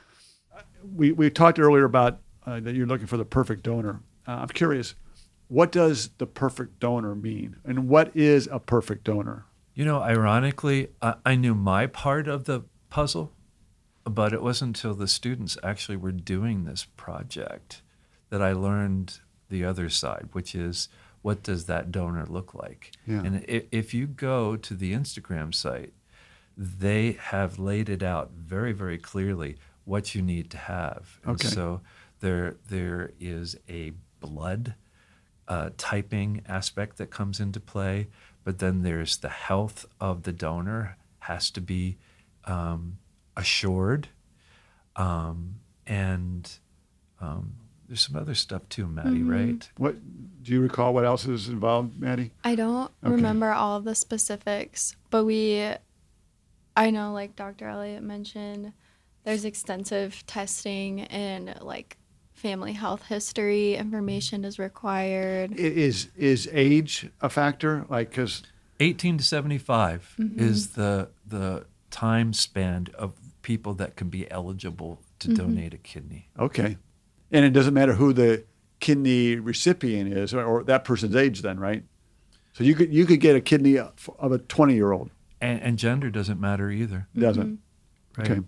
we, 0.96 1.12
we 1.12 1.30
talked 1.30 1.60
earlier 1.60 1.86
about 1.86 2.20
uh, 2.46 2.60
that 2.62 2.76
you're 2.76 2.88
looking 2.88 3.08
for 3.08 3.18
the 3.18 3.26
perfect 3.26 3.64
donor. 3.64 4.02
Uh, 4.28 4.40
I'm 4.42 4.48
curious 4.48 4.96
what 5.48 5.72
does 5.72 6.10
the 6.18 6.28
perfect 6.28 6.80
donor 6.80 7.16
mean? 7.16 7.56
And 7.64 7.88
what 7.88 8.16
is 8.16 8.50
a 8.52 8.60
perfect 8.60 9.06
donor? 9.06 9.46
You 9.74 9.86
know, 9.86 10.02
ironically, 10.02 10.90
I, 11.02 11.16
I 11.26 11.36
knew 11.36 11.56
my 11.56 11.88
part 11.88 12.28
of 12.28 12.46
the 12.46 12.64
puzzle, 12.90 13.32
but 14.04 14.34
it 14.34 14.42
wasn't 14.42 14.78
until 14.78 14.94
the 14.94 15.08
students 15.08 15.58
actually 15.64 15.98
were 15.98 16.12
doing 16.12 16.66
this 16.66 16.86
project 16.98 17.82
that 18.30 18.42
I 18.42 18.52
learned 18.52 19.20
the 19.50 19.64
other 19.64 19.90
side, 19.90 20.30
which 20.34 20.54
is 20.54 20.90
what 21.22 21.44
does 21.44 21.66
that 21.66 21.92
donor 21.92 22.26
look 22.26 22.54
like? 22.54 22.92
Yeah. 23.06 23.24
And 23.24 23.46
if 23.48 23.94
you 23.94 24.08
go 24.08 24.56
to 24.56 24.74
the 24.74 24.94
Instagram 24.94 25.54
site, 25.54 25.94
they 26.56 27.14
have 27.20 27.60
laid 27.60 27.90
it 27.90 28.02
out 28.02 28.32
very, 28.32 28.72
very 28.72 28.98
clearly 28.98 29.58
what 29.86 30.16
you 30.16 30.22
need 30.22 30.50
to 30.52 30.58
have. 30.58 31.20
And 31.24 31.34
okay. 31.34 31.48
so 31.48 31.82
there, 32.20 32.56
there 32.70 33.12
is 33.20 33.58
a 33.70 33.94
blood 34.20 34.76
uh, 35.48 35.70
typing 35.78 36.42
aspect 36.48 36.98
that 36.98 37.10
comes 37.10 37.40
into 37.40 37.60
play, 37.60 38.08
but 38.44 38.60
then 38.60 38.84
there's 38.84 39.18
the 39.18 39.30
health 39.30 39.86
of 40.00 40.24
the 40.24 40.34
donor 40.34 40.98
has 41.20 41.50
to 41.52 41.62
be 41.62 41.98
um, 42.46 42.98
assured, 43.36 44.10
um, 44.96 45.56
and 45.86 46.50
um, 47.22 47.54
there's 47.88 48.02
some 48.02 48.16
other 48.16 48.36
stuff 48.36 48.68
too, 48.70 48.88
Maddie. 48.88 49.20
Mm-hmm. 49.20 49.30
Right? 49.30 49.70
What 49.78 49.96
do 50.44 50.52
you 50.52 50.62
recall? 50.62 50.94
What 50.94 51.06
else 51.06 51.26
is 51.26 51.50
involved, 51.50 52.00
Maddie? 52.00 52.32
I 52.44 52.56
don't 52.56 52.92
okay. 53.04 53.12
remember 53.14 53.52
all 53.52 53.78
of 53.78 53.84
the 53.84 53.96
specifics, 53.96 54.96
but 55.10 55.26
we, 55.26 55.72
I 56.76 56.90
know, 56.90 57.14
like 57.14 57.36
Dr. 57.36 57.68
Elliott 57.68 58.04
mentioned, 58.04 58.74
there's 59.24 59.46
extensive 59.46 60.26
testing 60.26 61.02
and 61.02 61.58
like 61.62 61.98
family 62.34 62.74
health 62.74 63.06
history 63.08 63.76
information 63.76 64.46
is 64.46 64.60
required. 64.60 65.54
Is 65.54 66.10
is 66.16 66.48
age 66.54 67.10
a 67.20 67.30
factor? 67.30 67.86
Like 67.90 68.12
because 68.12 68.44
18 68.80 69.18
to 69.18 69.24
75 69.24 70.16
mm-hmm. 70.20 70.40
is 70.40 70.70
the 70.72 71.10
the 71.26 71.66
time 71.90 72.32
span 72.32 72.88
of 72.94 73.14
people 73.42 73.74
that 73.74 73.96
can 73.96 74.10
be 74.10 74.30
eligible 74.30 75.02
to 75.20 75.30
mm-hmm. 75.30 75.38
donate 75.38 75.74
a 75.74 75.78
kidney. 75.78 76.30
Okay, 76.40 76.78
and 77.32 77.46
it 77.46 77.52
doesn't 77.52 77.74
matter 77.74 77.94
who 77.94 78.14
the 78.14 78.44
kidney 78.80 79.36
recipient 79.36 80.14
is 80.14 80.34
or, 80.34 80.44
or 80.44 80.64
that 80.64 80.84
person's 80.84 81.16
age, 81.16 81.42
then, 81.42 81.60
right? 81.60 81.84
So 82.54 82.64
you 82.64 82.74
could 82.74 82.94
you 82.94 83.06
could 83.06 83.20
get 83.20 83.36
a 83.36 83.42
kidney 83.42 83.78
of 83.78 84.10
a 84.20 84.40
20 84.40 84.74
year 84.74 84.92
old, 84.92 85.12
and, 85.40 85.62
and, 85.62 85.78
gender 85.78 86.10
doesn't 86.10 86.40
matter 86.40 86.72
either. 86.72 87.08
Doesn't. 87.16 87.60
Mm-hmm. 88.16 88.22
Right. 88.22 88.32
Okay. 88.32 88.42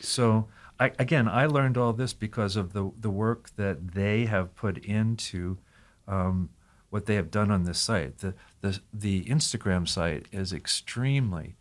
So 0.00 0.46
I, 0.78 0.92
again, 0.98 1.28
I 1.28 1.46
learned 1.46 1.76
all 1.76 1.92
this 1.92 2.12
because 2.12 2.56
of 2.56 2.72
the 2.72 2.92
the 2.98 3.10
work 3.10 3.50
that 3.56 3.92
they 3.94 4.26
have 4.26 4.54
put 4.54 4.78
into 4.78 5.58
um, 6.06 6.50
what 6.90 7.06
they 7.06 7.14
have 7.14 7.30
done 7.30 7.50
on 7.50 7.64
this 7.64 7.78
site. 7.78 8.18
The 8.18 8.34
the 8.60 8.80
the 8.92 9.24
Instagram 9.24 9.88
site 9.88 10.26
is 10.30 10.52
extremely 10.52 11.56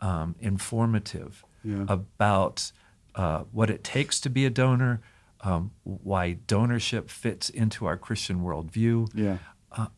um, 0.00 0.34
informative 0.40 1.44
yeah. 1.62 1.84
about 1.88 2.70
uh, 3.14 3.44
what 3.52 3.70
it 3.70 3.82
takes 3.82 4.20
to 4.20 4.28
be 4.28 4.44
a 4.44 4.50
donor, 4.50 5.00
um, 5.44 5.72
why 5.82 6.38
donorship 6.46 7.08
fits 7.10 7.50
into 7.50 7.86
our 7.86 7.96
Christian 7.96 8.40
worldview. 8.40 9.08
Yeah. 9.14 9.38
Uh, 9.70 9.88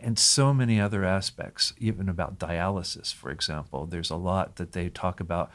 and 0.00 0.18
so 0.18 0.52
many 0.52 0.80
other 0.80 1.04
aspects, 1.04 1.72
even 1.78 2.08
about 2.08 2.38
dialysis, 2.38 3.14
for 3.14 3.30
example. 3.30 3.86
There's 3.86 4.10
a 4.10 4.16
lot 4.16 4.56
that 4.56 4.72
they 4.72 4.88
talk 4.88 5.20
about 5.20 5.50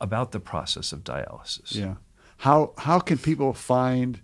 about 0.00 0.32
the 0.32 0.40
process 0.40 0.92
of 0.92 1.04
dialysis. 1.04 1.74
Yeah. 1.74 1.94
How 2.38 2.74
how 2.76 3.00
can 3.00 3.18
people 3.18 3.52
find 3.54 4.20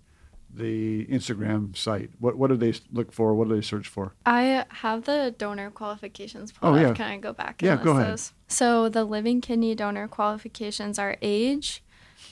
the 0.53 1.05
Instagram 1.07 1.75
site? 1.75 2.11
What 2.19 2.37
what 2.37 2.49
do 2.49 2.57
they 2.57 2.73
look 2.91 3.11
for? 3.11 3.33
What 3.33 3.49
do 3.49 3.55
they 3.55 3.61
search 3.61 3.87
for? 3.87 4.13
I 4.25 4.65
have 4.69 5.05
the 5.05 5.33
donor 5.35 5.71
qualifications 5.71 6.51
pulled 6.51 6.77
oh, 6.77 6.79
yeah. 6.79 6.93
Can 6.93 7.11
I 7.11 7.17
go 7.17 7.33
back 7.33 7.61
and 7.61 7.67
yeah, 7.67 7.83
go 7.83 7.91
ahead. 7.91 8.13
Those? 8.13 8.33
So 8.47 8.87
the 8.87 9.03
living 9.03 9.41
kidney 9.41 9.73
donor 9.73 10.07
qualifications 10.07 10.99
are 10.99 11.17
age, 11.21 11.83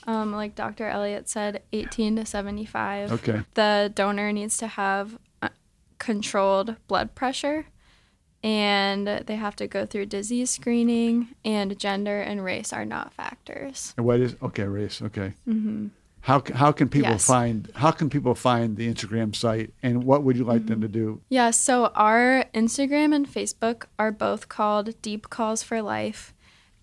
um, 0.06 0.32
like 0.32 0.54
Dr. 0.54 0.86
Elliott 0.86 1.28
said, 1.28 1.62
18 1.72 2.16
to 2.16 2.26
75. 2.26 3.12
Okay. 3.12 3.42
The 3.54 3.92
donor 3.94 4.32
needs 4.32 4.56
to 4.58 4.66
have 4.66 5.18
uh, 5.42 5.48
controlled 5.98 6.76
blood 6.86 7.14
pressure 7.14 7.66
and 8.44 9.08
they 9.08 9.36
have 9.36 9.56
to 9.56 9.66
go 9.66 9.86
through 9.86 10.04
disease 10.04 10.50
screening 10.50 11.28
and 11.44 11.76
gender 11.78 12.20
and 12.20 12.44
race 12.44 12.72
are 12.72 12.84
not 12.84 13.12
factors 13.12 13.94
and 13.96 14.04
what 14.06 14.20
is 14.20 14.36
okay 14.42 14.64
race 14.64 15.00
okay 15.00 15.32
mm-hmm. 15.48 15.86
how, 16.20 16.42
how 16.54 16.70
can 16.70 16.88
people 16.88 17.12
yes. 17.12 17.26
find 17.26 17.72
how 17.74 17.90
can 17.90 18.10
people 18.10 18.34
find 18.34 18.76
the 18.76 18.92
instagram 18.92 19.34
site 19.34 19.72
and 19.82 20.04
what 20.04 20.22
would 20.22 20.36
you 20.36 20.44
like 20.44 20.60
mm-hmm. 20.60 20.68
them 20.68 20.80
to 20.82 20.88
do 20.88 21.20
yeah 21.30 21.50
so 21.50 21.86
our 21.94 22.44
instagram 22.52 23.14
and 23.14 23.26
facebook 23.26 23.86
are 23.98 24.12
both 24.12 24.48
called 24.48 25.00
deep 25.00 25.30
calls 25.30 25.62
for 25.62 25.80
life 25.80 26.34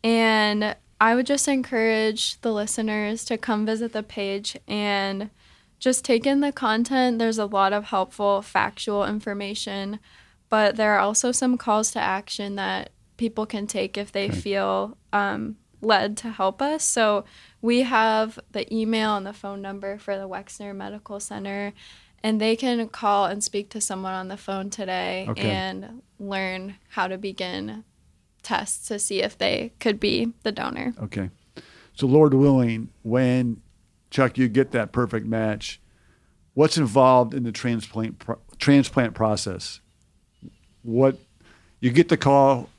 and 0.03 0.75
I 1.01 1.15
would 1.15 1.25
just 1.25 1.47
encourage 1.47 2.39
the 2.41 2.53
listeners 2.53 3.25
to 3.25 3.35
come 3.35 3.65
visit 3.65 3.91
the 3.91 4.03
page 4.03 4.55
and 4.67 5.31
just 5.79 6.05
take 6.05 6.27
in 6.27 6.41
the 6.41 6.51
content. 6.51 7.17
There's 7.17 7.39
a 7.39 7.47
lot 7.47 7.73
of 7.73 7.85
helpful 7.85 8.43
factual 8.43 9.03
information, 9.03 9.99
but 10.47 10.75
there 10.75 10.93
are 10.93 10.99
also 10.99 11.31
some 11.31 11.57
calls 11.57 11.89
to 11.93 11.99
action 11.99 12.53
that 12.57 12.91
people 13.17 13.47
can 13.47 13.65
take 13.65 13.97
if 13.97 14.11
they 14.11 14.25
Okay. 14.25 14.39
feel 14.39 14.95
um, 15.11 15.57
led 15.81 16.17
to 16.17 16.29
help 16.29 16.61
us. 16.61 16.83
So 16.83 17.25
we 17.63 17.81
have 17.81 18.37
the 18.51 18.71
email 18.71 19.17
and 19.17 19.25
the 19.25 19.33
phone 19.33 19.59
number 19.59 19.97
for 19.97 20.19
the 20.19 20.29
Wexner 20.29 20.75
Medical 20.75 21.19
Center, 21.19 21.73
and 22.21 22.39
they 22.39 22.55
can 22.55 22.87
call 22.89 23.25
and 23.25 23.43
speak 23.43 23.71
to 23.71 23.81
someone 23.81 24.13
on 24.13 24.27
the 24.27 24.37
phone 24.37 24.69
today 24.69 25.25
Okay. 25.29 25.49
and 25.49 26.03
learn 26.19 26.75
how 26.89 27.07
to 27.07 27.17
begin 27.17 27.85
tests 28.43 28.87
to 28.87 28.99
see 28.99 29.21
if 29.21 29.37
they 29.37 29.73
could 29.79 29.99
be 29.99 30.33
the 30.43 30.51
donor. 30.51 30.93
Okay. 31.01 31.29
So, 31.93 32.07
Lord 32.07 32.33
willing, 32.33 32.89
when 33.03 33.61
Chuck, 34.09 34.37
you 34.37 34.47
get 34.47 34.71
that 34.71 34.91
perfect 34.91 35.25
match, 35.25 35.79
what's 36.53 36.77
involved 36.77 37.33
in 37.33 37.43
the 37.43 37.51
transplant 37.51 38.19
pro- 38.19 38.39
transplant 38.57 39.13
process? 39.13 39.79
What 40.83 41.17
you 41.79 41.91
get 41.91 42.09
the 42.09 42.17
call, 42.17 42.69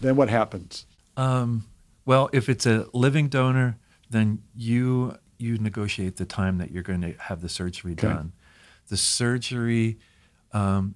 then 0.00 0.16
what 0.16 0.28
happens? 0.30 0.86
Um, 1.16 1.66
well, 2.06 2.30
if 2.32 2.48
it's 2.48 2.64
a 2.66 2.86
living 2.92 3.28
donor, 3.28 3.76
then 4.08 4.42
you 4.56 5.16
you 5.38 5.56
negotiate 5.58 6.16
the 6.16 6.26
time 6.26 6.58
that 6.58 6.70
you're 6.70 6.82
going 6.82 7.00
to 7.00 7.12
have 7.18 7.40
the 7.40 7.48
surgery 7.48 7.92
Okay. 7.92 8.08
done. 8.08 8.32
The 8.88 8.96
surgery, 8.98 9.98
um, 10.52 10.94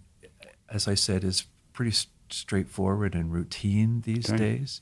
as 0.68 0.86
I 0.86 0.94
said, 0.94 1.24
is 1.24 1.46
pretty 1.72 1.92
s- 1.92 2.08
straightforward 2.34 3.14
and 3.14 3.32
routine 3.32 4.02
these 4.02 4.28
Okay. 4.28 4.36
days. 4.38 4.80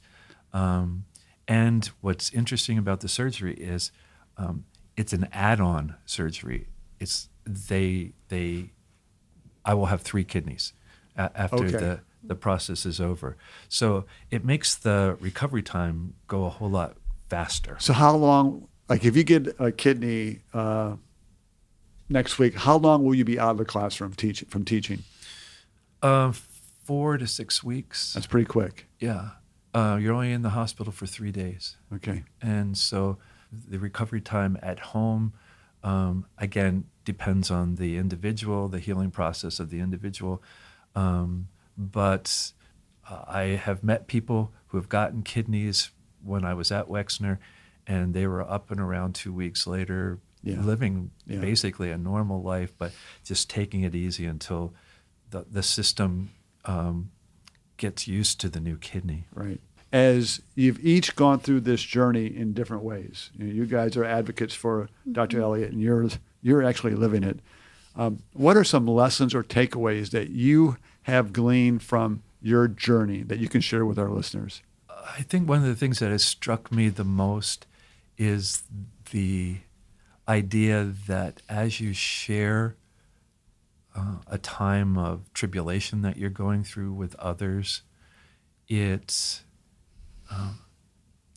Um, 0.53 1.05
and 1.49 1.87
what's 2.01 2.33
interesting 2.33 2.79
about 2.79 3.01
the 3.01 3.09
surgery 3.09 3.55
is 3.55 3.91
um, 4.37 4.65
it's 4.97 5.12
an 5.12 5.29
add-on 5.33 5.97
surgery. 6.07 6.69
It's 7.01 7.29
they 7.45 8.12
they 8.29 8.71
I 9.65 9.75
will 9.75 9.87
have 9.87 10.03
three 10.03 10.25
kidneys 10.25 10.73
a- 11.17 11.31
after 11.35 11.57
Okay. 11.57 11.71
the 11.79 12.01
the 12.25 12.35
process 12.37 12.87
is 12.87 13.01
over. 13.01 13.37
So 13.69 14.05
it 14.31 14.45
makes 14.45 14.75
the 14.77 15.17
recovery 15.21 15.62
time 15.62 16.15
go 16.29 16.45
a 16.45 16.51
whole 16.51 16.71
lot 16.71 16.97
faster. 17.29 17.77
So, 17.81 17.93
how 17.93 18.15
long, 18.17 18.69
like 18.88 19.05
if 19.05 19.17
you 19.17 19.25
get 19.25 19.57
a 19.59 19.73
kidney 19.73 20.43
uh, 20.55 20.95
next 22.09 22.38
week, 22.38 22.55
how 22.55 22.77
long 22.77 23.05
will 23.05 23.15
you 23.15 23.25
be 23.25 23.38
out 23.41 23.51
of 23.53 23.59
the 23.59 23.65
classroom 23.65 24.12
teaching 24.15 24.49
from 24.49 24.65
teaching? 24.65 25.03
Uh, 26.01 26.33
four 26.85 27.18
to 27.18 27.27
six 27.27 27.62
weeks. 27.62 28.12
That's 28.14 28.27
pretty 28.27 28.47
quick. 28.47 28.87
yeah. 28.99 29.31
Uh, 29.75 29.97
you're 29.99 30.12
only 30.12 30.33
in 30.33 30.42
the 30.42 30.51
hospital 30.51 30.92
for 30.92 31.07
three 31.07 31.33
days. 31.33 31.79
Okay. 31.95 32.25
And 32.42 32.77
so 32.77 33.16
the 33.51 33.79
recovery 33.79 34.21
time 34.21 34.59
at 34.62 34.79
home, 34.79 35.33
um, 35.83 36.27
again, 36.37 36.85
depends 37.07 37.51
on 37.51 37.77
the 37.77 37.97
individual, 37.97 38.68
the 38.68 38.79
healing 38.79 39.11
process 39.11 39.59
of 39.59 39.71
the 39.71 39.81
individual. 39.81 40.42
Um, 40.95 41.49
but 41.79 42.53
uh, 43.09 43.23
I 43.27 43.42
have 43.64 43.83
met 43.83 44.09
people 44.09 44.53
who 44.66 44.77
have 44.77 44.90
gotten 44.90 45.23
kidneys 45.23 45.90
when 46.23 46.45
I 46.45 46.53
was 46.53 46.71
at 46.71 46.88
Wexner, 46.88 47.38
and 47.87 48.12
they 48.12 48.27
were 48.27 48.42
up 48.42 48.71
and 48.71 48.79
around 48.79 49.14
two 49.14 49.33
weeks 49.33 49.66
later, 49.66 50.18
Yeah. 50.42 50.61
living 50.61 51.12
Yeah. 51.27 51.40
basically 51.40 51.90
a 51.90 51.97
normal 51.97 52.42
life, 52.42 52.75
but 52.77 52.92
just 53.25 53.49
taking 53.49 53.81
it 53.85 53.95
easy 53.95 54.27
until 54.27 54.75
the, 55.31 55.47
the 55.51 55.62
system 55.62 56.31
um, 56.64 57.11
gets 57.77 58.07
used 58.07 58.40
to 58.40 58.48
the 58.48 58.61
new 58.61 58.77
kidney. 58.77 59.27
Right. 59.35 59.61
As 59.92 60.40
you've 60.55 60.83
each 60.85 61.16
gone 61.16 61.38
through 61.38 61.61
this 61.61 61.83
journey 61.83 62.27
in 62.27 62.55
different 62.55 62.83
ways, 62.83 63.31
you, 63.37 63.44
know, 63.44 63.53
you 63.53 63.66
guys 63.66 63.96
are 63.96 64.05
advocates 64.05 64.55
for 64.55 64.88
Dr. 65.11 65.40
Elliott, 65.40 65.72
and 65.72 65.83
you're 65.83 66.09
you're 66.42 66.62
actually 66.62 66.94
living 66.94 67.22
it. 67.22 67.40
Um, 67.94 68.22
what 68.33 68.57
are 68.57 68.64
some 68.64 68.87
lessons 68.87 69.35
or 69.35 69.42
takeaways 69.42 70.11
that 70.11 70.31
you 70.31 70.79
have 71.03 71.33
gleaned 71.33 71.83
from 71.83 72.22
your 72.40 72.68
journey 72.68 73.22
that 73.22 73.38
you 73.38 73.48
can 73.48 73.61
share 73.61 73.85
with 73.85 73.98
our 73.98 74.09
listeners? 74.09 74.62
I 74.88 75.22
think 75.22 75.48
one 75.48 75.59
of 75.59 75.64
the 75.64 75.75
things 75.75 75.98
that 75.98 76.11
has 76.11 76.25
struck 76.25 76.72
me 76.72 76.88
the 76.88 77.05
most 77.05 77.66
is 78.16 78.62
the 79.11 79.59
idea 80.29 80.92
that 81.07 81.42
as 81.48 81.81
you 81.81 81.92
share 81.92 82.77
uh, 83.94 84.16
a 84.26 84.38
time 84.38 84.96
of 84.96 85.33
tribulation 85.35 86.02
that 86.02 86.16
you're 86.16 86.31
going 86.31 86.64
through 86.64 86.92
with 86.92 87.14
others, 87.16 87.83
it 88.68 89.42
um, 90.31 90.61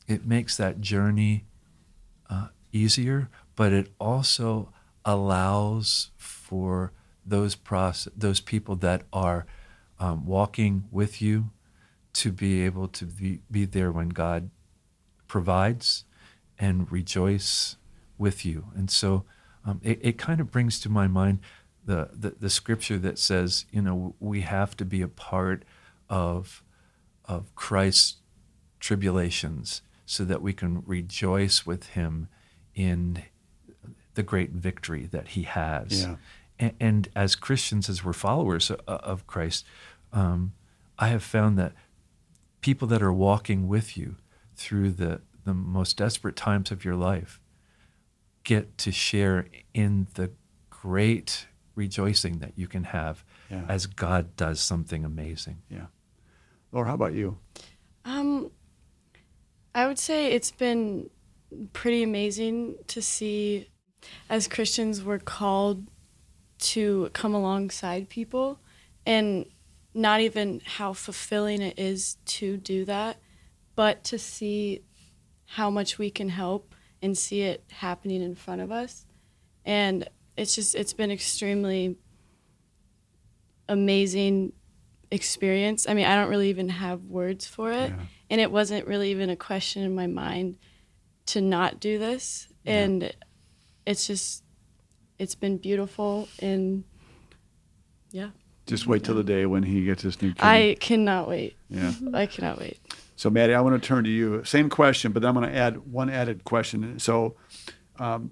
it 0.07 0.25
makes 0.25 0.55
that 0.57 0.79
journey 0.81 1.45
uh, 2.29 2.47
easier, 2.71 3.29
but 3.55 3.73
it 3.73 3.91
also 3.99 4.71
allows 5.03 6.11
for 6.17 6.93
those 7.25 7.55
process 7.55 8.13
those 8.15 8.39
people 8.39 8.75
that 8.75 9.03
are 9.11 9.45
um, 9.99 10.25
walking 10.25 10.85
with 10.91 11.21
you 11.21 11.49
to 12.13 12.31
be 12.31 12.63
able 12.63 12.87
to 12.87 13.05
be, 13.05 13.41
be 13.51 13.65
there 13.65 13.91
when 13.91 14.09
God 14.09 14.49
provides 15.27 16.05
and 16.57 16.89
rejoice 16.91 17.75
with 18.17 18.45
you. 18.45 18.67
And 18.75 18.89
so 18.89 19.25
um, 19.65 19.81
it, 19.83 19.99
it 20.01 20.17
kind 20.17 20.39
of 20.39 20.51
brings 20.51 20.79
to 20.81 20.89
my 20.89 21.07
mind 21.07 21.39
the, 21.85 22.09
the, 22.13 22.35
the 22.39 22.49
scripture 22.49 22.97
that 22.99 23.19
says, 23.19 23.65
you 23.71 23.81
know, 23.81 24.15
we 24.19 24.41
have 24.41 24.75
to 24.77 24.85
be 24.85 25.01
a 25.01 25.07
part 25.07 25.63
of, 26.09 26.63
of 27.25 27.53
Christ's 27.55 28.15
tribulations 28.79 29.81
so 30.05 30.23
that 30.25 30.41
we 30.41 30.53
can 30.53 30.83
rejoice 30.85 31.65
with 31.65 31.89
him 31.89 32.27
in 32.73 33.23
the 34.15 34.23
great 34.23 34.51
victory 34.51 35.07
that 35.11 35.29
he 35.29 35.43
has. 35.43 36.01
Yeah. 36.03 36.15
And, 36.59 36.73
and 36.79 37.09
as 37.15 37.35
Christians, 37.35 37.89
as 37.89 38.03
we're 38.03 38.13
followers 38.13 38.69
of, 38.69 38.79
of 38.87 39.27
Christ, 39.27 39.65
um, 40.13 40.53
I 40.97 41.09
have 41.09 41.23
found 41.23 41.57
that 41.59 41.73
people 42.61 42.87
that 42.87 43.01
are 43.01 43.13
walking 43.13 43.67
with 43.67 43.97
you 43.97 44.15
through 44.55 44.91
the, 44.91 45.21
the 45.43 45.53
most 45.53 45.97
desperate 45.97 46.35
times 46.35 46.71
of 46.71 46.85
your 46.85 46.95
life 46.95 47.39
get 48.43 48.77
to 48.77 48.91
share 48.91 49.47
in 49.73 50.07
the 50.13 50.31
great 50.69 51.47
rejoicing 51.75 52.39
that 52.39 52.53
you 52.57 52.67
can 52.67 52.85
have 52.85 53.23
Yeah. 53.49 53.65
as 53.67 53.85
God 53.85 54.35
does 54.35 54.59
something 54.61 55.03
amazing. 55.05 55.61
Yeah. 55.69 55.87
Laura, 56.71 56.87
how 56.87 56.93
about 56.95 57.13
you? 57.13 57.37
Um, 58.05 58.51
I 59.73 59.87
would 59.87 59.99
say 59.99 60.31
it's 60.31 60.51
been 60.51 61.09
pretty 61.73 62.03
amazing 62.03 62.75
to 62.87 63.01
see 63.01 63.69
as 64.29 64.47
Christians 64.47 65.03
we're 65.03 65.19
called 65.19 65.87
to 66.59 67.09
come 67.13 67.33
alongside 67.33 68.09
people 68.09 68.59
and 69.05 69.45
not 69.93 70.21
even 70.21 70.61
how 70.65 70.93
fulfilling 70.93 71.61
it 71.61 71.77
is 71.79 72.17
to 72.25 72.57
do 72.57 72.85
that, 72.85 73.17
but 73.75 74.03
to 74.05 74.17
see 74.19 74.81
how 75.45 75.69
much 75.69 75.97
we 75.97 76.09
can 76.09 76.29
help 76.29 76.73
and 77.01 77.17
see 77.17 77.41
it 77.41 77.63
happening 77.71 78.21
in 78.21 78.35
front 78.35 78.61
of 78.61 78.71
us. 78.71 79.05
And 79.63 80.07
it's 80.37 80.55
just 80.55 80.75
it's 80.75 80.93
been 80.93 81.11
extremely 81.11 81.97
amazing 83.67 84.53
experience. 85.11 85.87
I 85.87 85.93
mean, 85.93 86.05
I 86.05 86.15
don't 86.15 86.29
really 86.29 86.49
even 86.49 86.69
have 86.69 87.03
words 87.03 87.45
for 87.47 87.71
it. 87.71 87.89
Yeah. 87.89 87.99
And 88.29 88.41
it 88.41 88.51
wasn't 88.51 88.87
really 88.87 89.11
even 89.11 89.29
a 89.29 89.35
question 89.35 89.83
in 89.83 89.95
my 89.95 90.07
mind 90.07 90.57
to 91.27 91.41
not 91.41 91.79
do 91.79 91.97
this. 91.97 92.47
Yeah. 92.63 92.79
And 92.79 93.13
it's 93.85 94.07
just, 94.07 94.43
it's 95.19 95.35
been 95.35 95.57
beautiful. 95.57 96.27
And 96.39 96.83
yeah, 98.11 98.29
Just 98.65 98.87
wait 98.87 99.03
till 99.03 99.15
the 99.15 99.23
day 99.23 99.45
when 99.45 99.63
he 99.63 99.85
gets 99.85 100.01
his 100.01 100.21
new 100.21 100.29
kidney. 100.29 100.49
I 100.49 100.77
cannot 100.79 101.27
wait. 101.27 101.55
yeah. 101.69 101.91
I 102.13 102.25
cannot 102.25 102.59
wait. 102.59 102.79
So, 103.15 103.29
Maddie, 103.29 103.53
I 103.53 103.61
want 103.61 103.81
to 103.81 103.87
turn 103.87 104.03
to 104.03 104.09
you. 104.09 104.43
Same 104.43 104.69
question, 104.69 105.11
but 105.11 105.23
I'm 105.23 105.35
going 105.35 105.49
to 105.49 105.55
add 105.55 105.77
one 105.91 106.09
added 106.09 106.43
question. 106.43 106.99
So, 106.99 107.35
um, 107.97 108.31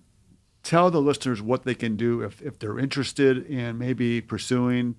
tell 0.64 0.90
the 0.90 1.02
listeners 1.02 1.42
what 1.42 1.64
they 1.64 1.76
can 1.76 1.96
do 1.96 2.22
if, 2.22 2.42
if 2.42 2.58
they're 2.58 2.80
interested 2.80 3.46
in 3.46 3.78
maybe 3.78 4.22
pursuing 4.22 4.96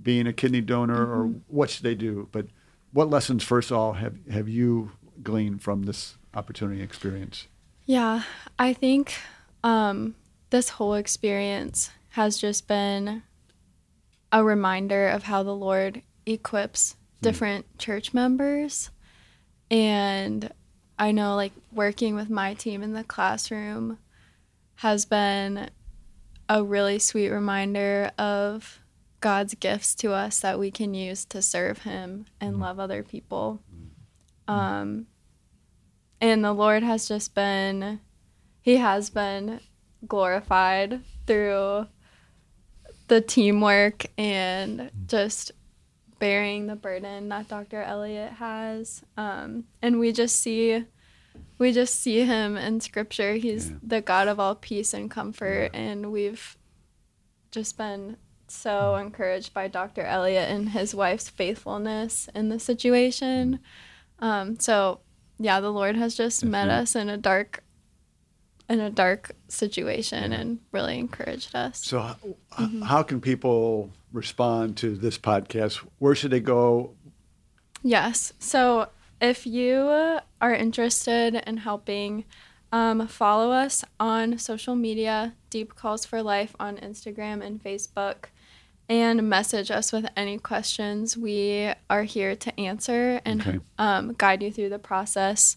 being 0.00 0.26
a 0.26 0.32
kidney 0.32 0.60
donor 0.60 1.06
or 1.06 1.26
what 1.48 1.70
should 1.70 1.82
they 1.82 1.96
do? 1.96 2.28
But 2.30 2.46
what 2.92 3.10
lessons, 3.10 3.42
first 3.42 3.70
of 3.70 3.76
all, 3.76 3.94
have, 3.94 4.16
have 4.30 4.48
you 4.48 4.92
gleaned 5.22 5.62
from 5.62 5.82
this 5.82 6.16
opportunity 6.34 6.82
experience? 6.82 7.48
Yeah, 7.84 8.22
I 8.58 8.72
think 8.72 9.14
um, 9.64 10.14
this 10.50 10.70
whole 10.70 10.94
experience 10.94 11.90
has 12.10 12.38
just 12.38 12.68
been 12.68 13.22
a 14.30 14.44
reminder 14.44 15.08
of 15.08 15.24
how 15.24 15.42
the 15.42 15.54
Lord 15.54 16.02
equips 16.26 16.96
different 17.20 17.66
church 17.78 18.14
members. 18.14 18.90
And 19.70 20.52
I 20.98 21.12
know, 21.12 21.34
like, 21.34 21.52
working 21.72 22.14
with 22.14 22.30
my 22.30 22.54
team 22.54 22.82
in 22.82 22.92
the 22.92 23.04
classroom 23.04 23.98
has 24.78 25.04
been 25.04 25.68
a 26.48 26.62
really 26.62 27.00
sweet 27.00 27.30
reminder 27.30 28.12
of 28.16 28.78
God's 29.20 29.54
gifts 29.54 29.92
to 29.96 30.12
us 30.12 30.38
that 30.38 30.58
we 30.58 30.70
can 30.70 30.94
use 30.94 31.24
to 31.26 31.42
serve 31.42 31.78
Him 31.78 32.26
and 32.40 32.60
love 32.60 32.78
other 32.78 33.02
people. 33.02 33.60
Um, 34.46 35.06
and 36.20 36.44
the 36.44 36.52
Lord 36.52 36.84
has 36.84 37.08
just 37.08 37.34
been, 37.34 37.98
He 38.60 38.76
has 38.76 39.10
been 39.10 39.58
glorified 40.06 41.00
through 41.26 41.88
the 43.08 43.20
teamwork 43.20 44.06
and 44.16 44.92
just 45.06 45.50
bearing 46.20 46.68
the 46.68 46.76
burden 46.76 47.30
that 47.30 47.48
Dr. 47.48 47.82
Elliott 47.82 48.34
has. 48.34 49.02
Um, 49.16 49.64
and 49.82 49.98
we 49.98 50.12
just 50.12 50.40
see 50.40 50.84
we 51.58 51.72
just 51.72 52.00
see 52.00 52.24
him 52.24 52.56
in 52.56 52.80
scripture. 52.80 53.34
He's 53.34 53.70
Yeah. 53.70 53.76
the 53.82 54.00
God 54.00 54.28
of 54.28 54.38
all 54.40 54.54
peace 54.54 54.94
and 54.94 55.10
comfort 55.10 55.70
and 55.74 56.12
we've 56.12 56.56
just 57.50 57.76
been 57.76 58.16
so 58.46 58.94
hmm. 58.94 59.06
encouraged 59.06 59.52
by 59.52 59.68
Dr. 59.68 60.02
Elliott 60.02 60.48
and 60.48 60.70
his 60.70 60.94
wife's 60.94 61.28
faithfulness 61.28 62.28
in 62.34 62.48
the 62.48 62.58
situation. 62.58 63.60
Hmm. 64.18 64.24
Um, 64.24 64.60
so 64.60 65.00
yeah, 65.38 65.60
the 65.60 65.72
Lord 65.72 65.96
has 65.96 66.16
just 66.16 66.44
met 66.44 66.68
us 66.68 66.96
in 66.96 67.08
a 67.08 67.16
dark 67.16 67.62
in 68.68 68.80
a 68.80 68.90
dark 68.90 69.32
situation 69.48 70.32
and 70.32 70.58
really 70.72 70.98
encouraged 70.98 71.54
us. 71.54 71.82
So, 71.84 72.00
h- 72.00 72.34
mm-hmm. 72.58 72.82
how 72.82 73.02
can 73.02 73.20
people 73.20 73.90
respond 74.12 74.76
to 74.78 74.94
this 74.94 75.16
podcast? 75.16 75.76
Where 75.98 76.14
should 76.14 76.32
they 76.32 76.40
go? 76.40 76.94
Yes. 77.82 78.34
So 78.38 78.88
if 79.20 79.46
you 79.46 80.18
are 80.40 80.54
interested 80.54 81.34
in 81.46 81.58
helping, 81.58 82.24
um, 82.72 83.06
follow 83.08 83.50
us 83.50 83.84
on 83.98 84.38
social 84.38 84.74
media, 84.76 85.34
Deep 85.50 85.74
Calls 85.74 86.04
for 86.04 86.22
Life 86.22 86.54
on 86.60 86.76
Instagram 86.76 87.44
and 87.44 87.62
Facebook, 87.62 88.26
and 88.88 89.28
message 89.28 89.70
us 89.70 89.92
with 89.92 90.06
any 90.16 90.38
questions. 90.38 91.16
We 91.16 91.72
are 91.90 92.04
here 92.04 92.36
to 92.36 92.60
answer 92.60 93.20
and 93.24 93.40
Okay. 93.40 93.58
um, 93.78 94.14
guide 94.16 94.42
you 94.42 94.50
through 94.52 94.70
the 94.70 94.78
process. 94.78 95.56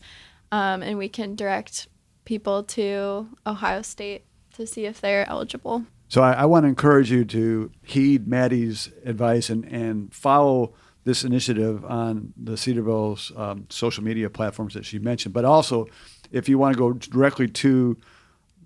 Um, 0.51 0.81
and 0.83 0.97
we 0.97 1.07
can 1.07 1.35
direct 1.35 1.87
people 2.25 2.63
to 2.63 3.27
Ohio 3.47 3.81
State 3.81 4.25
to 4.55 4.67
see 4.67 4.85
if 4.85 4.99
they're 4.99 5.27
eligible. 5.29 5.85
So, 6.09 6.21
I, 6.21 6.33
I 6.33 6.45
want 6.45 6.65
to 6.65 6.67
encourage 6.67 7.09
you 7.09 7.23
to 7.23 7.71
heed 7.83 8.27
Maddie's 8.27 8.89
advice 9.05 9.49
and, 9.49 9.63
and 9.65 10.13
follow 10.13 10.73
this 11.03 11.23
initiative 11.23 11.83
on 11.85 12.33
the 12.37 12.57
Cedarville's 12.57 13.31
um, 13.35 13.65
social 13.69 14.03
media 14.03 14.29
platforms 14.29 14.75
that 14.75 14.85
she 14.85 14.99
mentioned. 14.99 15.33
But 15.33 15.45
also, 15.45 15.87
if 16.31 16.47
you 16.47 16.57
want 16.57 16.73
to 16.73 16.77
go 16.77 16.93
directly 16.93 17.47
to 17.47 17.97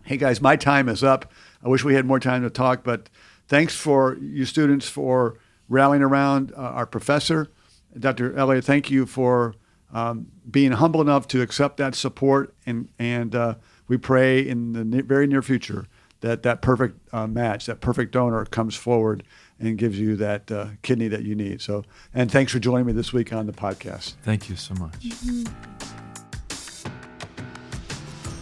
hey 0.03 0.17
guys, 0.17 0.41
my 0.41 0.57
time 0.57 0.89
is 0.89 1.03
up. 1.03 1.31
I 1.63 1.69
wish 1.69 1.85
we 1.85 1.95
had 1.95 2.05
more 2.05 2.19
time 2.19 2.43
to 2.43 2.49
talk, 2.49 2.83
but 2.83 3.09
thanks 3.47 3.75
for 3.75 4.17
you 4.17 4.45
students 4.45 4.89
for 4.89 5.39
rallying 5.69 6.03
around 6.03 6.51
uh, 6.51 6.57
our 6.57 6.85
professor. 6.85 7.49
Dr. 7.97 8.35
Elliott, 8.35 8.65
thank 8.65 8.91
you 8.91 9.05
for 9.05 9.55
um, 9.93 10.27
being 10.49 10.73
humble 10.73 11.01
enough 11.01 11.27
to 11.29 11.41
accept 11.41 11.77
that 11.77 11.95
support, 11.95 12.53
and 12.65 12.89
and 12.99 13.33
uh, 13.35 13.55
we 13.87 13.97
pray 13.97 14.39
in 14.39 14.73
the 14.73 14.83
ne- 14.83 15.01
very 15.01 15.27
near 15.27 15.41
future 15.41 15.85
that 16.21 16.41
that 16.43 16.61
perfect 16.61 16.99
uh, 17.13 17.27
match, 17.27 17.67
that 17.67 17.79
perfect 17.79 18.11
donor, 18.11 18.43
comes 18.45 18.75
forward 18.75 19.23
and 19.65 19.77
gives 19.77 19.99
you 19.99 20.15
that 20.17 20.51
uh, 20.51 20.67
kidney 20.81 21.07
that 21.09 21.23
you 21.23 21.35
need. 21.35 21.61
So, 21.61 21.83
and 22.13 22.31
thanks 22.31 22.51
for 22.51 22.59
joining 22.59 22.85
me 22.85 22.93
this 22.93 23.13
week 23.13 23.33
on 23.33 23.45
the 23.45 23.53
podcast. 23.53 24.13
Thank 24.23 24.49
you 24.49 24.55
so 24.55 24.73
much. 24.75 24.95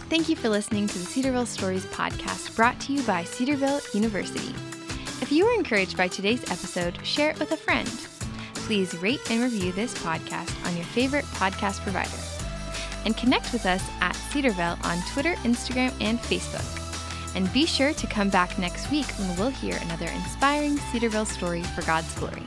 Thank 0.08 0.28
you 0.28 0.36
for 0.36 0.50
listening 0.50 0.86
to 0.88 0.98
the 0.98 1.06
Cedarville 1.06 1.46
Stories 1.46 1.86
podcast 1.86 2.54
brought 2.54 2.78
to 2.80 2.92
you 2.92 3.02
by 3.04 3.24
Cedarville 3.24 3.80
University. 3.94 4.54
If 5.22 5.32
you 5.32 5.46
were 5.46 5.54
encouraged 5.54 5.96
by 5.96 6.08
today's 6.08 6.42
episode, 6.50 6.98
share 7.06 7.30
it 7.30 7.38
with 7.38 7.52
a 7.52 7.56
friend. 7.56 7.88
Please 8.54 8.94
rate 8.96 9.30
and 9.30 9.42
review 9.42 9.72
this 9.72 9.94
podcast 9.94 10.66
on 10.66 10.76
your 10.76 10.84
favorite 10.84 11.24
podcast 11.26 11.80
provider. 11.80 12.10
And 13.04 13.16
connect 13.16 13.52
with 13.52 13.64
us 13.64 13.82
at 14.00 14.12
Cedarville 14.12 14.78
on 14.84 14.98
Twitter, 15.12 15.34
Instagram, 15.44 15.92
and 16.00 16.18
Facebook. 16.18 16.81
And 17.34 17.52
be 17.52 17.66
sure 17.66 17.92
to 17.94 18.06
come 18.06 18.28
back 18.28 18.58
next 18.58 18.90
week 18.90 19.06
when 19.18 19.36
we'll 19.36 19.50
hear 19.50 19.76
another 19.82 20.06
inspiring 20.06 20.76
Cedarville 20.76 21.24
story 21.24 21.62
for 21.62 21.82
God's 21.82 22.12
glory. 22.18 22.42